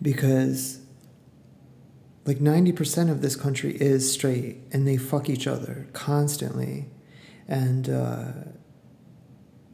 because 0.01 0.81
like 2.25 2.39
90% 2.39 3.11
of 3.11 3.23
this 3.23 3.37
country 3.37 3.77
is 3.77 4.13
straight 4.13 4.59
and 4.73 4.87
they 4.87 4.97
fuck 4.97 5.31
each 5.31 5.47
other 5.47 5.87
constantly 5.93 6.87
and 7.49 7.89
uh, 7.89 8.33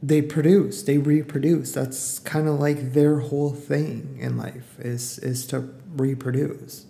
they 0.01 0.21
produce 0.21 0.83
they 0.83 0.97
reproduce 0.97 1.71
that's 1.71 2.19
kind 2.19 2.47
of 2.47 2.59
like 2.59 2.93
their 2.93 3.19
whole 3.19 3.51
thing 3.51 4.17
in 4.19 4.37
life 4.37 4.77
is 4.79 5.17
is 5.19 5.47
to 5.47 5.73
reproduce 5.95 6.85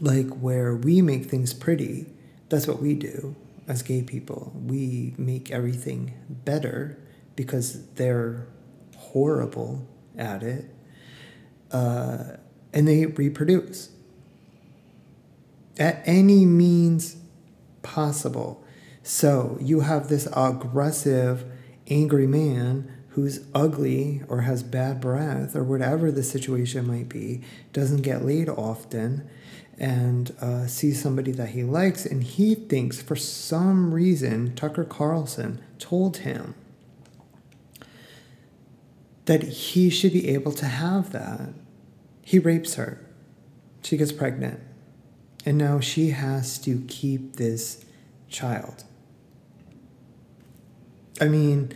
like 0.00 0.28
where 0.28 0.76
we 0.76 1.02
make 1.02 1.26
things 1.26 1.52
pretty 1.52 2.06
that's 2.48 2.66
what 2.66 2.80
we 2.80 2.94
do 2.94 3.34
as 3.68 3.82
gay 3.82 4.02
people. 4.02 4.52
We 4.66 5.14
make 5.18 5.50
everything 5.50 6.14
better 6.28 6.98
because 7.38 7.86
they're 7.94 8.48
horrible 8.96 9.86
at 10.16 10.42
it. 10.42 10.64
Uh, 11.70 12.24
and 12.72 12.88
they 12.88 13.06
reproduce 13.06 13.90
at 15.78 16.02
any 16.04 16.44
means 16.44 17.16
possible. 17.82 18.64
So 19.04 19.56
you 19.60 19.80
have 19.80 20.08
this 20.08 20.26
aggressive, 20.34 21.44
angry 21.88 22.26
man 22.26 22.92
who's 23.10 23.46
ugly 23.54 24.22
or 24.26 24.40
has 24.40 24.64
bad 24.64 25.00
breath 25.00 25.54
or 25.54 25.62
whatever 25.62 26.10
the 26.10 26.24
situation 26.24 26.88
might 26.88 27.08
be, 27.08 27.42
doesn't 27.72 28.02
get 28.02 28.24
laid 28.24 28.48
often, 28.48 29.30
and 29.78 30.34
uh, 30.40 30.66
sees 30.66 31.00
somebody 31.00 31.30
that 31.30 31.50
he 31.50 31.62
likes, 31.62 32.04
and 32.04 32.24
he 32.24 32.56
thinks 32.56 33.00
for 33.00 33.14
some 33.14 33.94
reason 33.94 34.56
Tucker 34.56 34.82
Carlson 34.82 35.62
told 35.78 36.18
him 36.18 36.56
that 39.28 39.42
he 39.42 39.90
should 39.90 40.14
be 40.14 40.26
able 40.30 40.52
to 40.52 40.64
have 40.64 41.12
that. 41.12 41.50
He 42.22 42.38
rapes 42.38 42.76
her. 42.76 43.04
She 43.82 43.98
gets 43.98 44.10
pregnant. 44.10 44.58
And 45.44 45.58
now 45.58 45.80
she 45.80 46.10
has 46.10 46.58
to 46.60 46.82
keep 46.88 47.36
this 47.36 47.84
child. 48.30 48.84
I 51.20 51.28
mean, 51.28 51.72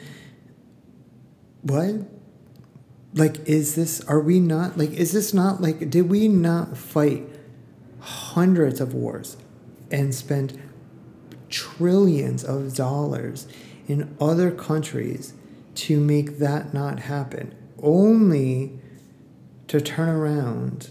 what? 1.60 1.96
Like, 3.12 3.46
is 3.46 3.74
this, 3.74 4.00
are 4.06 4.20
we 4.20 4.40
not, 4.40 4.78
like, 4.78 4.92
is 4.92 5.12
this 5.12 5.34
not, 5.34 5.60
like, 5.60 5.90
did 5.90 6.08
we 6.08 6.28
not 6.28 6.78
fight 6.78 7.28
hundreds 8.00 8.80
of 8.80 8.94
wars 8.94 9.36
and 9.90 10.14
spend 10.14 10.58
trillions 11.50 12.44
of 12.44 12.74
dollars 12.74 13.46
in 13.86 14.16
other 14.18 14.50
countries 14.50 15.34
to 15.74 16.00
make 16.00 16.38
that 16.38 16.74
not 16.74 17.00
happen, 17.00 17.54
only 17.82 18.78
to 19.68 19.80
turn 19.80 20.08
around 20.08 20.90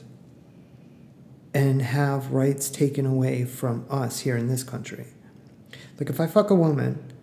and 1.53 1.81
have 1.81 2.31
rights 2.31 2.69
taken 2.69 3.05
away 3.05 3.45
from 3.45 3.85
us 3.89 4.21
here 4.21 4.37
in 4.37 4.47
this 4.47 4.63
country. 4.63 5.05
Like, 5.99 6.09
if 6.09 6.19
I 6.19 6.27
fuck 6.27 6.49
a 6.49 6.55
woman 6.55 7.13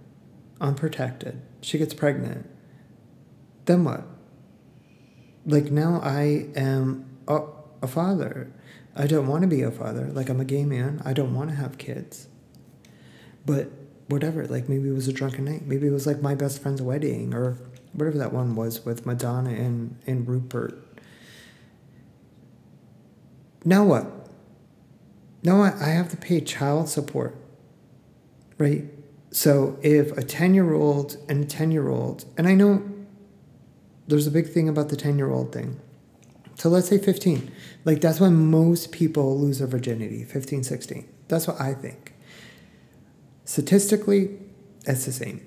unprotected, 0.60 1.40
she 1.60 1.78
gets 1.78 1.94
pregnant, 1.94 2.48
then 3.64 3.84
what? 3.84 4.04
Like, 5.46 5.70
now 5.70 6.00
I 6.02 6.48
am 6.54 7.06
a, 7.26 7.42
a 7.82 7.86
father. 7.86 8.52
I 8.94 9.06
don't 9.06 9.26
want 9.26 9.42
to 9.42 9.48
be 9.48 9.62
a 9.62 9.70
father. 9.70 10.08
Like, 10.12 10.28
I'm 10.28 10.40
a 10.40 10.44
gay 10.44 10.64
man. 10.64 11.02
I 11.04 11.12
don't 11.12 11.34
want 11.34 11.50
to 11.50 11.56
have 11.56 11.78
kids. 11.78 12.28
But 13.46 13.70
whatever, 14.08 14.46
like, 14.46 14.68
maybe 14.68 14.88
it 14.88 14.94
was 14.94 15.08
a 15.08 15.12
drunken 15.12 15.44
night. 15.44 15.66
Maybe 15.66 15.86
it 15.86 15.92
was 15.92 16.06
like 16.06 16.20
my 16.20 16.34
best 16.34 16.60
friend's 16.60 16.82
wedding 16.82 17.34
or 17.34 17.56
whatever 17.92 18.18
that 18.18 18.32
one 18.32 18.54
was 18.54 18.84
with 18.84 19.06
Madonna 19.06 19.50
and, 19.50 19.96
and 20.06 20.28
Rupert. 20.28 20.78
Now 23.64 23.84
what? 23.84 24.18
no, 25.42 25.62
I 25.62 25.88
have 25.88 26.08
to 26.10 26.16
pay 26.16 26.40
child 26.40 26.88
support, 26.88 27.36
right? 28.58 28.84
So 29.30 29.78
if 29.82 30.16
a 30.16 30.22
10 30.22 30.54
year 30.54 30.74
old 30.74 31.16
and 31.28 31.44
a 31.44 31.46
10 31.46 31.70
year 31.70 31.88
old, 31.88 32.24
and 32.36 32.48
I 32.48 32.54
know 32.54 32.82
there's 34.08 34.26
a 34.26 34.30
big 34.30 34.48
thing 34.50 34.68
about 34.68 34.88
the 34.88 34.96
10 34.96 35.18
year 35.18 35.30
old 35.30 35.52
thing. 35.52 35.80
So 36.56 36.68
let's 36.68 36.88
say 36.88 36.98
15. 36.98 37.52
Like 37.84 38.00
that's 38.00 38.20
when 38.20 38.34
most 38.50 38.90
people 38.90 39.38
lose 39.38 39.58
their 39.58 39.68
virginity, 39.68 40.24
15, 40.24 40.64
16. 40.64 41.08
That's 41.28 41.46
what 41.46 41.60
I 41.60 41.74
think. 41.74 42.14
Statistically, 43.48 44.38
it's 44.84 45.06
the 45.06 45.12
same. 45.12 45.40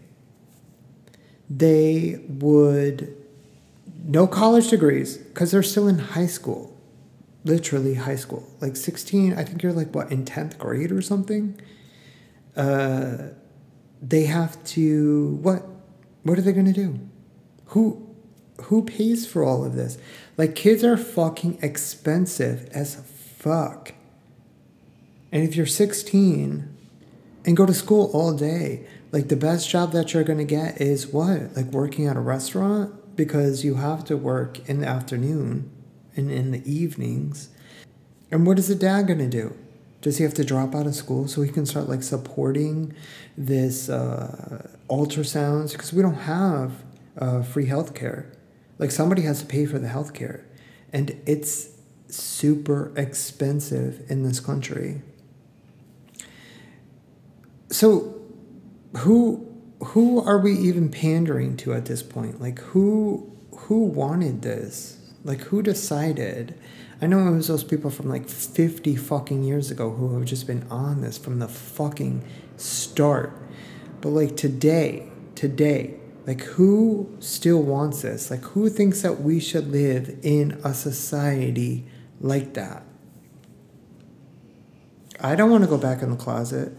They 1.51 2.19
would, 2.27 3.15
no 4.03 4.25
college 4.25 4.69
degrees, 4.71 5.17
because 5.17 5.51
they're 5.51 5.61
still 5.61 5.87
in 5.87 5.99
high 5.99 6.25
school 6.25 6.75
literally 7.43 7.93
high 7.93 8.15
school, 8.15 8.47
like 8.59 8.75
16, 8.75 9.33
I 9.33 9.43
think 9.43 9.61
you're 9.61 9.71
like, 9.71 9.93
what, 9.93 10.11
in 10.11 10.25
10th 10.25 10.57
grade 10.57 10.91
or 10.91 11.03
something? 11.03 11.61
Uh, 12.55 13.17
they 14.01 14.23
have 14.25 14.63
to, 14.65 15.37
what? 15.43 15.63
What 16.23 16.39
are 16.39 16.41
they 16.41 16.53
going 16.53 16.71
to 16.71 16.73
do? 16.73 16.99
Who, 17.67 18.15
who 18.63 18.83
pays 18.83 19.27
for 19.27 19.43
all 19.43 19.63
of 19.63 19.75
this? 19.75 19.99
Like, 20.37 20.55
kids 20.55 20.83
are 20.83 20.97
fucking 20.97 21.59
expensive 21.61 22.67
as 22.73 22.95
fuck. 22.95 23.93
And 25.31 25.43
if 25.43 25.55
you're 25.55 25.67
16 25.67 26.70
and 27.45 27.57
go 27.57 27.65
to 27.65 27.73
school 27.73 28.09
all 28.13 28.33
day, 28.33 28.85
like 29.11 29.27
the 29.27 29.35
best 29.35 29.69
job 29.69 29.91
that 29.91 30.13
you're 30.13 30.23
going 30.23 30.39
to 30.39 30.45
get 30.45 30.79
is 30.79 31.07
what? 31.07 31.55
Like 31.55 31.67
working 31.67 32.07
at 32.07 32.15
a 32.15 32.21
restaurant 32.21 33.15
because 33.15 33.63
you 33.63 33.75
have 33.75 34.05
to 34.05 34.17
work 34.17 34.67
in 34.69 34.81
the 34.81 34.87
afternoon 34.87 35.69
and 36.15 36.31
in 36.31 36.51
the 36.51 36.71
evenings. 36.71 37.49
And 38.31 38.45
what 38.45 38.57
is 38.59 38.67
the 38.67 38.75
dad 38.75 39.07
going 39.07 39.19
to 39.19 39.27
do? 39.27 39.55
Does 40.01 40.17
he 40.17 40.23
have 40.23 40.33
to 40.35 40.43
drop 40.43 40.73
out 40.73 40.87
of 40.87 40.95
school 40.95 41.27
so 41.27 41.41
he 41.41 41.51
can 41.51 41.65
start 41.65 41.87
like 41.87 42.01
supporting 42.01 42.93
this 43.37 43.89
uh, 43.89 44.67
ultrasounds? 44.89 45.73
Because 45.73 45.93
we 45.93 46.01
don't 46.01 46.15
have 46.15 46.71
uh, 47.17 47.43
free 47.43 47.67
healthcare. 47.67 48.33
Like 48.79 48.91
somebody 48.91 49.21
has 49.23 49.41
to 49.41 49.45
pay 49.45 49.67
for 49.67 49.77
the 49.77 49.87
healthcare, 49.87 50.43
and 50.91 51.15
it's 51.27 51.69
super 52.07 52.91
expensive 52.95 54.03
in 54.09 54.23
this 54.23 54.39
country. 54.39 55.03
So, 57.71 58.21
who 58.97 59.47
who 59.79 60.21
are 60.23 60.37
we 60.37 60.53
even 60.53 60.89
pandering 60.89 61.57
to 61.57 61.73
at 61.73 61.85
this 61.85 62.03
point? 62.03 62.41
Like 62.41 62.59
who 62.59 63.31
who 63.51 63.85
wanted 63.85 64.41
this? 64.41 64.97
Like, 65.23 65.41
who 65.41 65.61
decided? 65.61 66.55
I 67.01 67.07
know 67.07 67.27
it 67.27 67.31
was 67.31 67.47
those 67.47 67.63
people 67.63 67.89
from 67.89 68.09
like 68.09 68.27
50 68.27 68.95
fucking 68.95 69.43
years 69.43 69.71
ago 69.71 69.91
who 69.91 70.15
have 70.15 70.25
just 70.25 70.45
been 70.47 70.65
on 70.69 71.01
this 71.01 71.17
from 71.17 71.39
the 71.39 71.47
fucking 71.47 72.23
start. 72.57 73.33
But 74.01 74.09
like 74.09 74.35
today, 74.35 75.09
today, 75.35 75.95
like 76.27 76.41
who 76.41 77.15
still 77.19 77.61
wants 77.61 78.01
this? 78.01 78.29
Like 78.29 78.41
who 78.41 78.69
thinks 78.69 79.01
that 79.01 79.21
we 79.21 79.39
should 79.39 79.71
live 79.71 80.19
in 80.21 80.59
a 80.63 80.73
society 80.73 81.85
like 82.19 82.53
that? 82.53 82.83
I 85.19 85.35
don't 85.35 85.51
want 85.51 85.63
to 85.63 85.69
go 85.69 85.77
back 85.77 86.01
in 86.01 86.09
the 86.09 86.17
closet. 86.17 86.73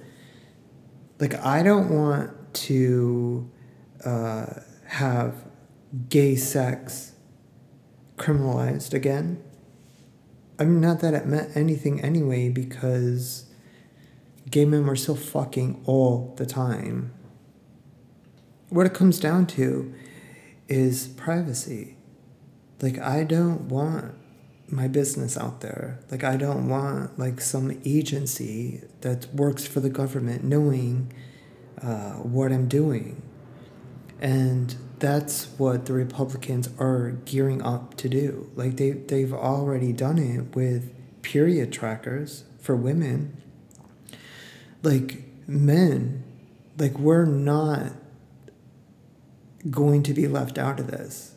Like 1.23 1.37
I 1.45 1.63
don't 1.63 1.89
want 1.89 2.33
to 2.67 3.49
uh, 4.05 4.47
have 4.87 5.45
gay 6.09 6.35
sex 6.35 7.13
criminalized 8.17 8.93
again. 8.93 9.41
I 10.59 10.65
mean, 10.65 10.81
not 10.81 10.99
that 10.99 11.15
it 11.15 11.25
meant 11.25 11.57
anything 11.57 12.01
anyway, 12.01 12.49
because 12.49 13.45
gay 14.51 14.65
men 14.65 14.85
were 14.85 14.97
still 14.97 15.15
fucking 15.15 15.85
all 15.87 16.35
the 16.39 16.45
time. 16.45 17.15
What 18.69 18.87
it 18.87 18.93
comes 18.93 19.21
down 19.21 19.47
to 19.59 19.95
is 20.67 21.07
privacy. 21.07 21.99
Like, 22.81 22.99
I 22.99 23.23
don't 23.23 23.69
want 23.69 24.17
my 24.73 24.89
business 24.89 25.37
out 25.39 25.61
there. 25.61 26.01
Like, 26.11 26.25
I 26.25 26.37
don't 26.37 26.69
want, 26.69 27.17
like, 27.19 27.41
some 27.41 27.81
agency 27.85 28.83
that 29.03 29.33
works 29.33 29.67
for 29.67 29.79
the 29.79 29.91
government 29.91 30.43
knowing 30.43 31.13
uh, 31.81 32.15
what 32.15 32.51
I'm 32.51 32.67
doing. 32.67 33.23
And 34.21 34.75
that's 35.03 35.47
what 35.59 35.87
the 35.87 35.93
Republicans 35.93 36.69
are 36.79 37.11
gearing 37.25 37.61
up 37.61 37.97
to 37.97 38.09
do. 38.09 38.49
Like 38.55 38.77
they 38.77 38.93
they've 38.93 39.33
already 39.33 39.93
done 39.93 40.17
it 40.17 40.55
with 40.55 40.95
period 41.23 41.73
trackers 41.73 42.45
for 42.61 42.77
women. 42.77 43.43
Like 44.85 45.25
men, 45.49 46.23
like 46.79 46.97
we're 47.01 47.25
not 47.25 47.95
going 49.69 50.05
to 50.05 50.15
be 50.15 50.29
left 50.29 50.57
out 50.57 50.79
of 50.79 50.87
this. 50.87 51.35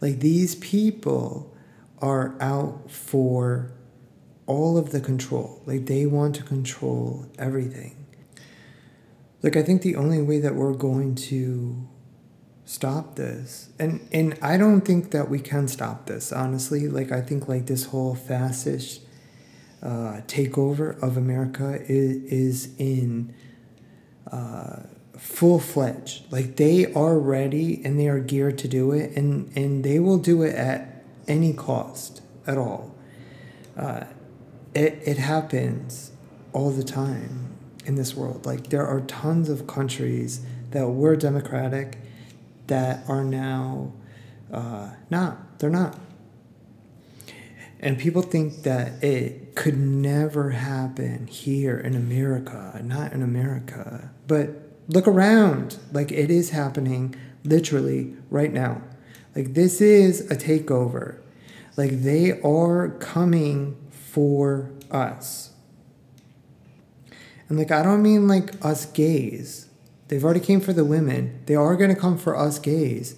Like 0.00 0.18
these 0.18 0.56
people 0.56 1.55
are 2.00 2.36
out 2.40 2.90
for 2.90 3.72
all 4.46 4.78
of 4.78 4.90
the 4.90 5.00
control. 5.00 5.62
Like 5.66 5.86
they 5.86 6.06
want 6.06 6.34
to 6.36 6.42
control 6.42 7.26
everything. 7.38 8.06
Like 9.42 9.56
I 9.56 9.62
think 9.62 9.82
the 9.82 9.96
only 9.96 10.22
way 10.22 10.38
that 10.40 10.54
we're 10.54 10.74
going 10.74 11.14
to 11.16 11.86
stop 12.66 13.14
this 13.14 13.70
and 13.78 14.06
and 14.12 14.36
i 14.42 14.56
don't 14.56 14.80
think 14.80 15.12
that 15.12 15.30
we 15.30 15.38
can 15.38 15.68
stop 15.68 16.06
this 16.06 16.32
honestly 16.32 16.88
like 16.88 17.12
i 17.12 17.20
think 17.20 17.48
like 17.48 17.66
this 17.66 17.86
whole 17.86 18.16
fascist 18.16 19.02
uh, 19.84 20.20
takeover 20.26 21.00
of 21.00 21.16
america 21.16 21.80
is, 21.82 22.24
is 22.24 22.74
in 22.76 23.32
uh, 24.32 24.80
full-fledged 25.16 26.24
like 26.32 26.56
they 26.56 26.92
are 26.92 27.16
ready 27.20 27.80
and 27.84 28.00
they 28.00 28.08
are 28.08 28.18
geared 28.18 28.58
to 28.58 28.66
do 28.66 28.90
it 28.90 29.16
and 29.16 29.56
and 29.56 29.84
they 29.84 30.00
will 30.00 30.18
do 30.18 30.42
it 30.42 30.54
at 30.56 30.95
any 31.28 31.52
cost 31.52 32.22
at 32.46 32.58
all 32.58 32.96
uh, 33.76 34.04
it, 34.74 35.00
it 35.04 35.18
happens 35.18 36.12
all 36.52 36.70
the 36.70 36.84
time 36.84 37.54
in 37.84 37.94
this 37.94 38.14
world. 38.14 38.46
Like 38.46 38.70
there 38.70 38.86
are 38.86 39.00
tons 39.02 39.48
of 39.48 39.66
countries 39.66 40.44
that 40.70 40.88
were 40.88 41.16
democratic 41.16 41.98
that 42.66 43.08
are 43.08 43.24
now 43.24 43.92
uh, 44.52 44.90
not. 45.10 45.58
They're 45.58 45.70
not. 45.70 45.98
And 47.78 47.98
people 47.98 48.22
think 48.22 48.62
that 48.62 49.04
it 49.04 49.54
could 49.54 49.78
never 49.78 50.50
happen 50.50 51.26
here 51.26 51.78
in 51.78 51.94
America, 51.94 52.80
not 52.82 53.12
in 53.12 53.22
America. 53.22 54.10
But 54.26 54.50
look 54.88 55.06
around. 55.06 55.78
Like 55.92 56.10
it 56.10 56.30
is 56.30 56.50
happening 56.50 57.14
literally 57.44 58.14
right 58.30 58.52
now. 58.52 58.82
Like 59.36 59.52
this 59.52 59.82
is 59.82 60.30
a 60.30 60.34
takeover. 60.34 61.18
Like 61.76 62.02
they 62.02 62.40
are 62.40 62.88
coming 62.98 63.76
for 63.90 64.70
us. 64.90 65.50
And 67.48 67.58
like 67.58 67.70
I 67.70 67.82
don't 67.82 68.02
mean 68.02 68.26
like 68.26 68.54
us 68.64 68.86
gays. 68.86 69.68
They've 70.08 70.24
already 70.24 70.40
came 70.40 70.60
for 70.60 70.72
the 70.72 70.86
women. 70.86 71.42
They 71.44 71.54
are 71.54 71.76
going 71.76 71.94
to 71.94 72.00
come 72.00 72.16
for 72.16 72.34
us 72.34 72.58
gays. 72.58 73.14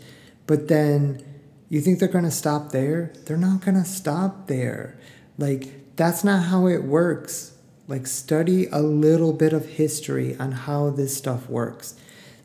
But 0.47 0.67
then 0.67 1.23
you 1.69 1.81
think 1.81 2.01
they're 2.01 2.09
going 2.09 2.25
to 2.25 2.31
stop 2.31 2.73
there? 2.73 3.13
They're 3.27 3.37
not 3.37 3.61
going 3.61 3.77
to 3.77 3.85
stop 3.85 4.49
there. 4.49 4.99
Like 5.39 5.95
that's 5.97 6.25
not 6.25 6.47
how 6.47 6.67
it 6.67 6.83
works. 6.83 7.53
Like 7.87 8.09
study 8.09 8.67
a 8.73 8.81
little 8.81 9.33
bit 9.33 9.53
of 9.53 9.67
history 9.67 10.37
on 10.37 10.51
how 10.51 10.91
this 10.91 11.17
stuff 11.17 11.49
works. 11.49 11.95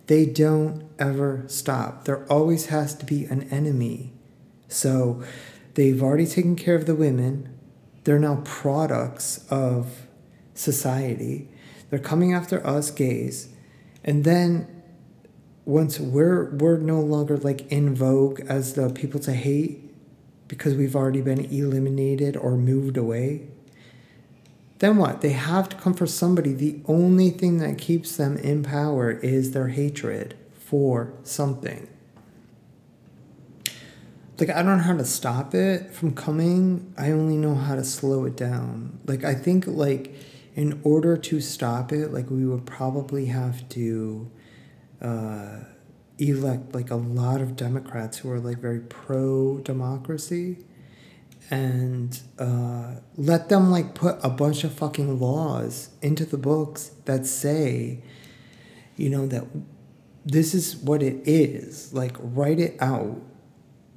They 0.08 0.26
don't 0.26 0.84
ever 1.00 1.44
stop. 1.48 2.06
There 2.06 2.26
always 2.32 2.68
has 2.68 2.94
to 2.96 3.06
be 3.06 3.26
an 3.26 3.44
enemy. 3.50 4.14
So 4.68 5.24
they've 5.76 6.02
already 6.02 6.28
taken 6.28 6.56
care 6.56 6.76
of 6.76 6.86
the 6.86 6.96
women. 6.96 7.50
They're 8.04 8.20
now 8.20 8.42
products 8.44 9.46
of 9.50 10.08
society. 10.54 11.50
They're 11.90 12.00
coming 12.00 12.34
after 12.34 12.66
us 12.66 12.92
gays. 12.92 13.50
And 14.04 14.24
then 14.24 14.68
once 15.66 16.00
we're 16.00 16.50
we're 16.56 16.78
no 16.78 17.00
longer 17.00 17.38
like 17.38 17.72
in 17.72 17.96
vogue 17.96 18.42
as 18.50 18.74
the 18.74 18.90
people 18.90 19.20
to 19.22 19.32
hate 19.34 19.80
because 20.50 20.76
we've 20.76 20.96
already 20.96 21.22
been 21.22 21.46
eliminated 21.46 22.36
or 22.36 22.58
moved 22.58 22.98
away, 22.98 23.48
then 24.80 24.98
what? 24.98 25.22
They 25.22 25.32
have 25.32 25.70
to 25.70 25.76
come 25.78 25.94
for 25.94 26.08
somebody. 26.08 26.54
The 26.54 26.82
only 26.86 27.30
thing 27.30 27.60
that 27.60 27.78
keeps 27.78 28.18
them 28.18 28.38
in 28.38 28.64
power 28.64 29.12
is 29.12 29.52
their 29.52 29.70
hatred 29.70 30.36
for 30.54 31.14
something. 31.24 31.88
Like, 34.40 34.50
I 34.50 34.64
don't 34.64 34.78
know 34.78 34.84
how 34.84 34.98
to 34.98 35.06
stop 35.06 35.54
it 35.54 35.92
from 35.92 36.14
coming. 36.14 36.94
I 36.98 37.12
only 37.12 37.38
know 37.38 37.56
how 37.56 37.76
to 37.76 37.84
slow 37.84 38.26
it 38.26 38.36
down. 38.36 39.00
Like, 39.06 39.24
I 39.24 39.36
think, 39.36 39.68
like, 39.68 40.14
in 40.56 40.80
order 40.84 41.18
to 41.18 41.42
stop 41.42 41.92
it, 41.92 42.14
like 42.14 42.30
we 42.30 42.46
would 42.46 42.66
probably 42.66 43.26
have 43.28 43.68
to 43.70 44.30
uh, 45.02 45.60
elect 46.20 46.74
like 46.74 46.92
a 46.92 46.96
lot 46.96 47.42
of 47.42 47.56
Democrats 47.56 48.20
who 48.20 48.30
are 48.32 48.40
like 48.40 48.60
very 48.60 48.80
pro 48.80 49.60
democracy 49.60 50.58
and 51.50 52.20
uh, 52.40 52.96
let 53.16 53.50
them 53.50 53.70
like 53.70 53.94
put 53.94 54.18
a 54.24 54.30
bunch 54.30 54.64
of 54.64 54.74
fucking 54.74 55.20
laws 55.20 55.90
into 56.02 56.26
the 56.26 56.38
books 56.38 56.92
that 57.06 57.26
say, 57.26 58.02
you 58.96 59.10
know, 59.10 59.28
that 59.28 59.46
this 60.26 60.54
is 60.54 60.76
what 60.78 61.04
it 61.04 61.22
is. 61.28 61.94
Like 61.94 62.16
write 62.20 62.60
it 62.60 62.76
out 62.82 63.22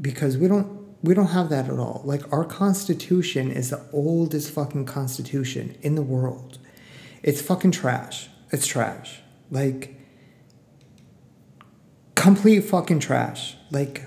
because 0.00 0.36
we 0.36 0.48
don't 0.48 0.76
we 1.02 1.14
don't 1.14 1.28
have 1.28 1.48
that 1.50 1.66
at 1.66 1.78
all. 1.78 2.02
Like 2.04 2.30
our 2.32 2.44
constitution 2.44 3.50
is 3.50 3.70
the 3.70 3.80
oldest 3.92 4.50
fucking 4.50 4.86
constitution 4.86 5.76
in 5.82 5.94
the 5.94 6.02
world. 6.02 6.58
It's 7.22 7.40
fucking 7.40 7.72
trash. 7.72 8.28
It's 8.50 8.66
trash. 8.66 9.20
Like 9.50 10.00
complete 12.14 12.60
fucking 12.60 13.00
trash. 13.00 13.56
Like 13.70 14.02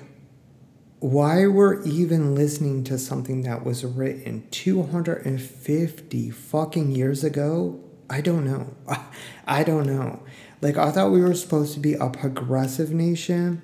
why 0.99 1.47
we're 1.47 1.81
even 1.83 2.35
listening 2.35 2.83
to 2.85 2.97
something 2.97 3.43
that 3.43 3.63
was 3.63 3.85
written 3.85 4.47
250 4.51 6.29
fucking 6.31 6.91
years 6.91 7.23
ago, 7.23 7.79
I 8.09 8.21
don't 8.21 8.45
know. 8.45 8.75
I 9.47 9.63
don't 9.63 9.85
know. 9.88 10.21
Like 10.62 10.77
I 10.77 10.91
thought 10.91 11.12
we 11.12 11.21
were 11.21 11.35
supposed 11.35 11.73
to 11.75 11.79
be 11.79 11.93
a 11.93 12.09
progressive 12.09 12.91
nation 12.91 13.62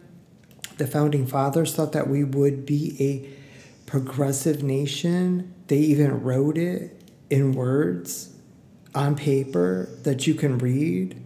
the 0.77 0.87
founding 0.87 1.25
fathers 1.25 1.73
thought 1.73 1.93
that 1.93 2.09
we 2.09 2.23
would 2.23 2.65
be 2.65 2.95
a 2.99 3.89
progressive 3.89 4.63
nation. 4.63 5.53
They 5.67 5.77
even 5.77 6.21
wrote 6.21 6.57
it 6.57 7.01
in 7.29 7.53
words 7.53 8.33
on 8.93 9.15
paper 9.15 9.89
that 10.03 10.27
you 10.27 10.33
can 10.33 10.57
read, 10.57 11.21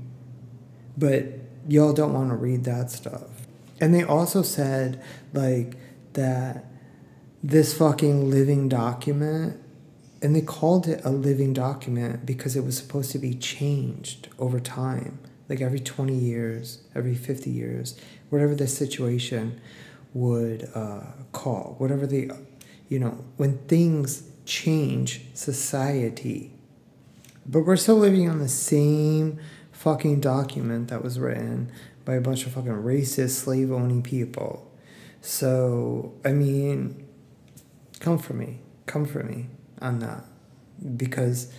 but 0.98 1.26
y'all 1.68 1.94
don't 1.94 2.14
want 2.14 2.30
to 2.30 2.36
read 2.36 2.64
that 2.66 2.92
stuff. 2.92 3.48
And 3.82 3.94
they 3.94 4.04
also 4.04 4.42
said, 4.42 5.04
like, 5.34 5.76
that 6.14 6.66
this 7.42 7.74
fucking 7.78 8.30
living 8.30 8.70
document, 8.70 9.60
and 10.22 10.36
they 10.36 10.42
called 10.42 10.88
it 10.88 11.02
a 11.06 11.10
living 11.10 11.54
document 11.54 12.26
because 12.26 12.56
it 12.56 12.64
was 12.64 12.78
supposed 12.78 13.12
to 13.12 13.20
be 13.20 13.34
changed 13.34 14.28
over 14.38 14.60
time, 14.60 15.20
like 15.48 15.62
every 15.62 15.80
20 15.80 16.14
years, 16.14 16.84
every 16.94 17.16
50 17.16 17.50
years 17.50 18.00
whatever 18.30 18.56
the 18.56 18.68
situation 18.68 19.60
would 20.14 20.70
uh, 20.74 21.02
call, 21.32 21.76
whatever 21.78 22.08
the, 22.08 22.32
you 22.88 23.00
know, 23.00 23.24
when 23.38 23.58
things 23.68 24.24
change 24.46 25.22
society. 25.34 26.54
But 27.46 27.62
we're 27.62 27.76
still 27.76 27.98
living 27.98 28.30
on 28.30 28.40
the 28.40 28.50
same 28.50 29.40
fucking 29.72 30.20
document 30.20 30.90
that 30.90 31.04
was 31.04 31.20
written 31.20 31.72
by 32.06 32.16
a 32.16 32.22
bunch 32.22 32.46
of 32.46 32.54
fucking 32.54 32.72
racist, 32.72 33.32
slave 33.32 33.72
owning 33.72 34.02
people. 34.02 34.69
So, 35.22 36.14
I 36.24 36.32
mean, 36.32 37.06
come 38.00 38.18
for 38.18 38.34
me. 38.34 38.62
Come 38.86 39.06
for 39.06 39.24
me 39.24 39.48
on 39.82 40.00
that. 40.00 40.24
Because 40.98 41.54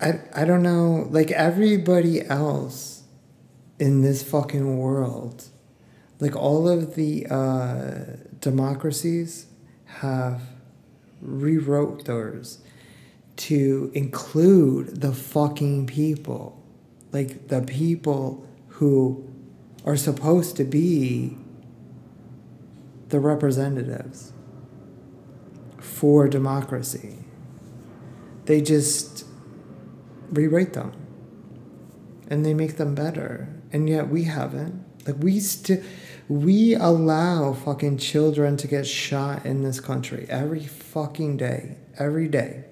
I, 0.00 0.20
I 0.34 0.44
don't 0.44 0.62
know, 0.62 1.06
like 1.10 1.30
everybody 1.30 2.26
else 2.26 3.02
in 3.78 4.02
this 4.02 4.22
fucking 4.22 4.78
world. 4.78 5.48
Like 6.18 6.36
all 6.36 6.68
of 6.68 6.94
the 6.94 7.26
uh, 7.26 8.16
democracies 8.40 9.46
have 9.86 10.42
rewrote 11.20 12.04
theirs 12.04 12.58
to 13.36 13.90
include 13.94 15.00
the 15.00 15.12
fucking 15.12 15.86
people. 15.86 16.62
Like 17.12 17.48
the 17.48 17.62
people 17.62 18.46
who 18.68 19.26
are 19.84 19.96
supposed 19.96 20.56
to 20.56 20.64
be 20.64 21.36
the 23.10 23.20
representatives 23.20 24.32
for 25.78 26.28
democracy. 26.28 27.18
They 28.46 28.60
just 28.60 29.26
rewrite 30.30 30.72
them 30.72 30.92
and 32.28 32.44
they 32.44 32.54
make 32.54 32.76
them 32.76 32.94
better 32.94 33.48
and 33.72 33.88
yet 33.88 34.08
we 34.08 34.24
haven't. 34.24 34.84
Like 35.06 35.22
we 35.22 35.40
still 35.40 35.82
we 36.28 36.76
allow 36.76 37.52
fucking 37.52 37.98
children 37.98 38.56
to 38.58 38.68
get 38.68 38.86
shot 38.86 39.44
in 39.44 39.62
this 39.62 39.80
country 39.80 40.26
every 40.28 40.64
fucking 40.64 41.36
day, 41.36 41.76
every 41.98 42.28
day. 42.28 42.64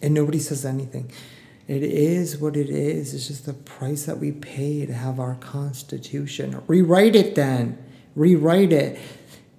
And 0.00 0.14
nobody 0.14 0.38
says 0.38 0.64
anything. 0.64 1.12
It 1.66 1.82
is 1.82 2.38
what 2.38 2.56
it 2.56 2.70
is. 2.70 3.12
It's 3.12 3.28
just 3.28 3.44
the 3.44 3.52
price 3.52 4.06
that 4.06 4.16
we 4.16 4.32
pay 4.32 4.86
to 4.86 4.94
have 4.94 5.20
our 5.20 5.34
constitution. 5.34 6.62
Rewrite 6.66 7.14
it 7.14 7.34
then. 7.34 7.76
Rewrite 8.18 8.72
it 8.72 8.98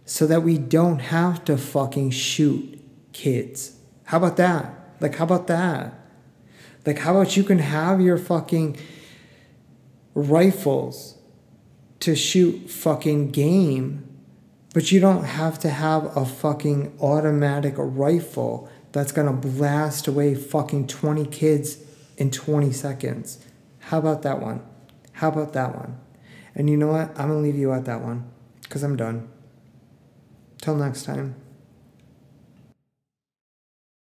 so 0.03 0.27
that 0.27 0.43
we 0.43 0.57
don't 0.57 0.99
have 0.99 1.45
to 1.45 1.57
fucking 1.57 2.11
shoot 2.11 2.77
kids. 3.13 3.77
How 4.03 4.17
about 4.17 4.35
that? 4.35 4.73
Like, 4.99 5.15
how 5.15 5.23
about 5.23 5.47
that? 5.47 5.93
Like, 6.85 6.97
how 6.97 7.15
about 7.15 7.37
you 7.37 7.45
can 7.45 7.59
have 7.59 8.01
your 8.01 8.17
fucking 8.17 8.75
rifles 10.13 11.17
to 12.01 12.17
shoot 12.17 12.69
fucking 12.69 13.31
game, 13.31 14.05
but 14.73 14.91
you 14.91 14.99
don't 14.99 15.23
have 15.23 15.57
to 15.59 15.69
have 15.69 16.17
a 16.17 16.25
fucking 16.25 16.97
automatic 17.01 17.75
rifle 17.77 18.67
that's 18.91 19.13
gonna 19.13 19.31
blast 19.31 20.05
away 20.05 20.35
fucking 20.35 20.87
20 20.87 21.25
kids 21.27 21.77
in 22.17 22.29
20 22.29 22.73
seconds. 22.73 23.37
How 23.79 23.99
about 23.99 24.23
that 24.23 24.41
one? 24.41 24.61
How 25.13 25.29
about 25.29 25.53
that 25.53 25.77
one? 25.77 25.97
And 26.55 26.69
you 26.69 26.75
know 26.75 26.87
what? 26.87 27.17
I'm 27.17 27.29
gonna 27.29 27.39
leave 27.39 27.55
you 27.55 27.71
at 27.71 27.85
that 27.85 28.01
one 28.01 28.29
because 28.69 28.83
I'm 28.83 28.95
done. 28.95 29.27
Till 30.61 30.75
next 30.75 31.03
time. 31.03 31.35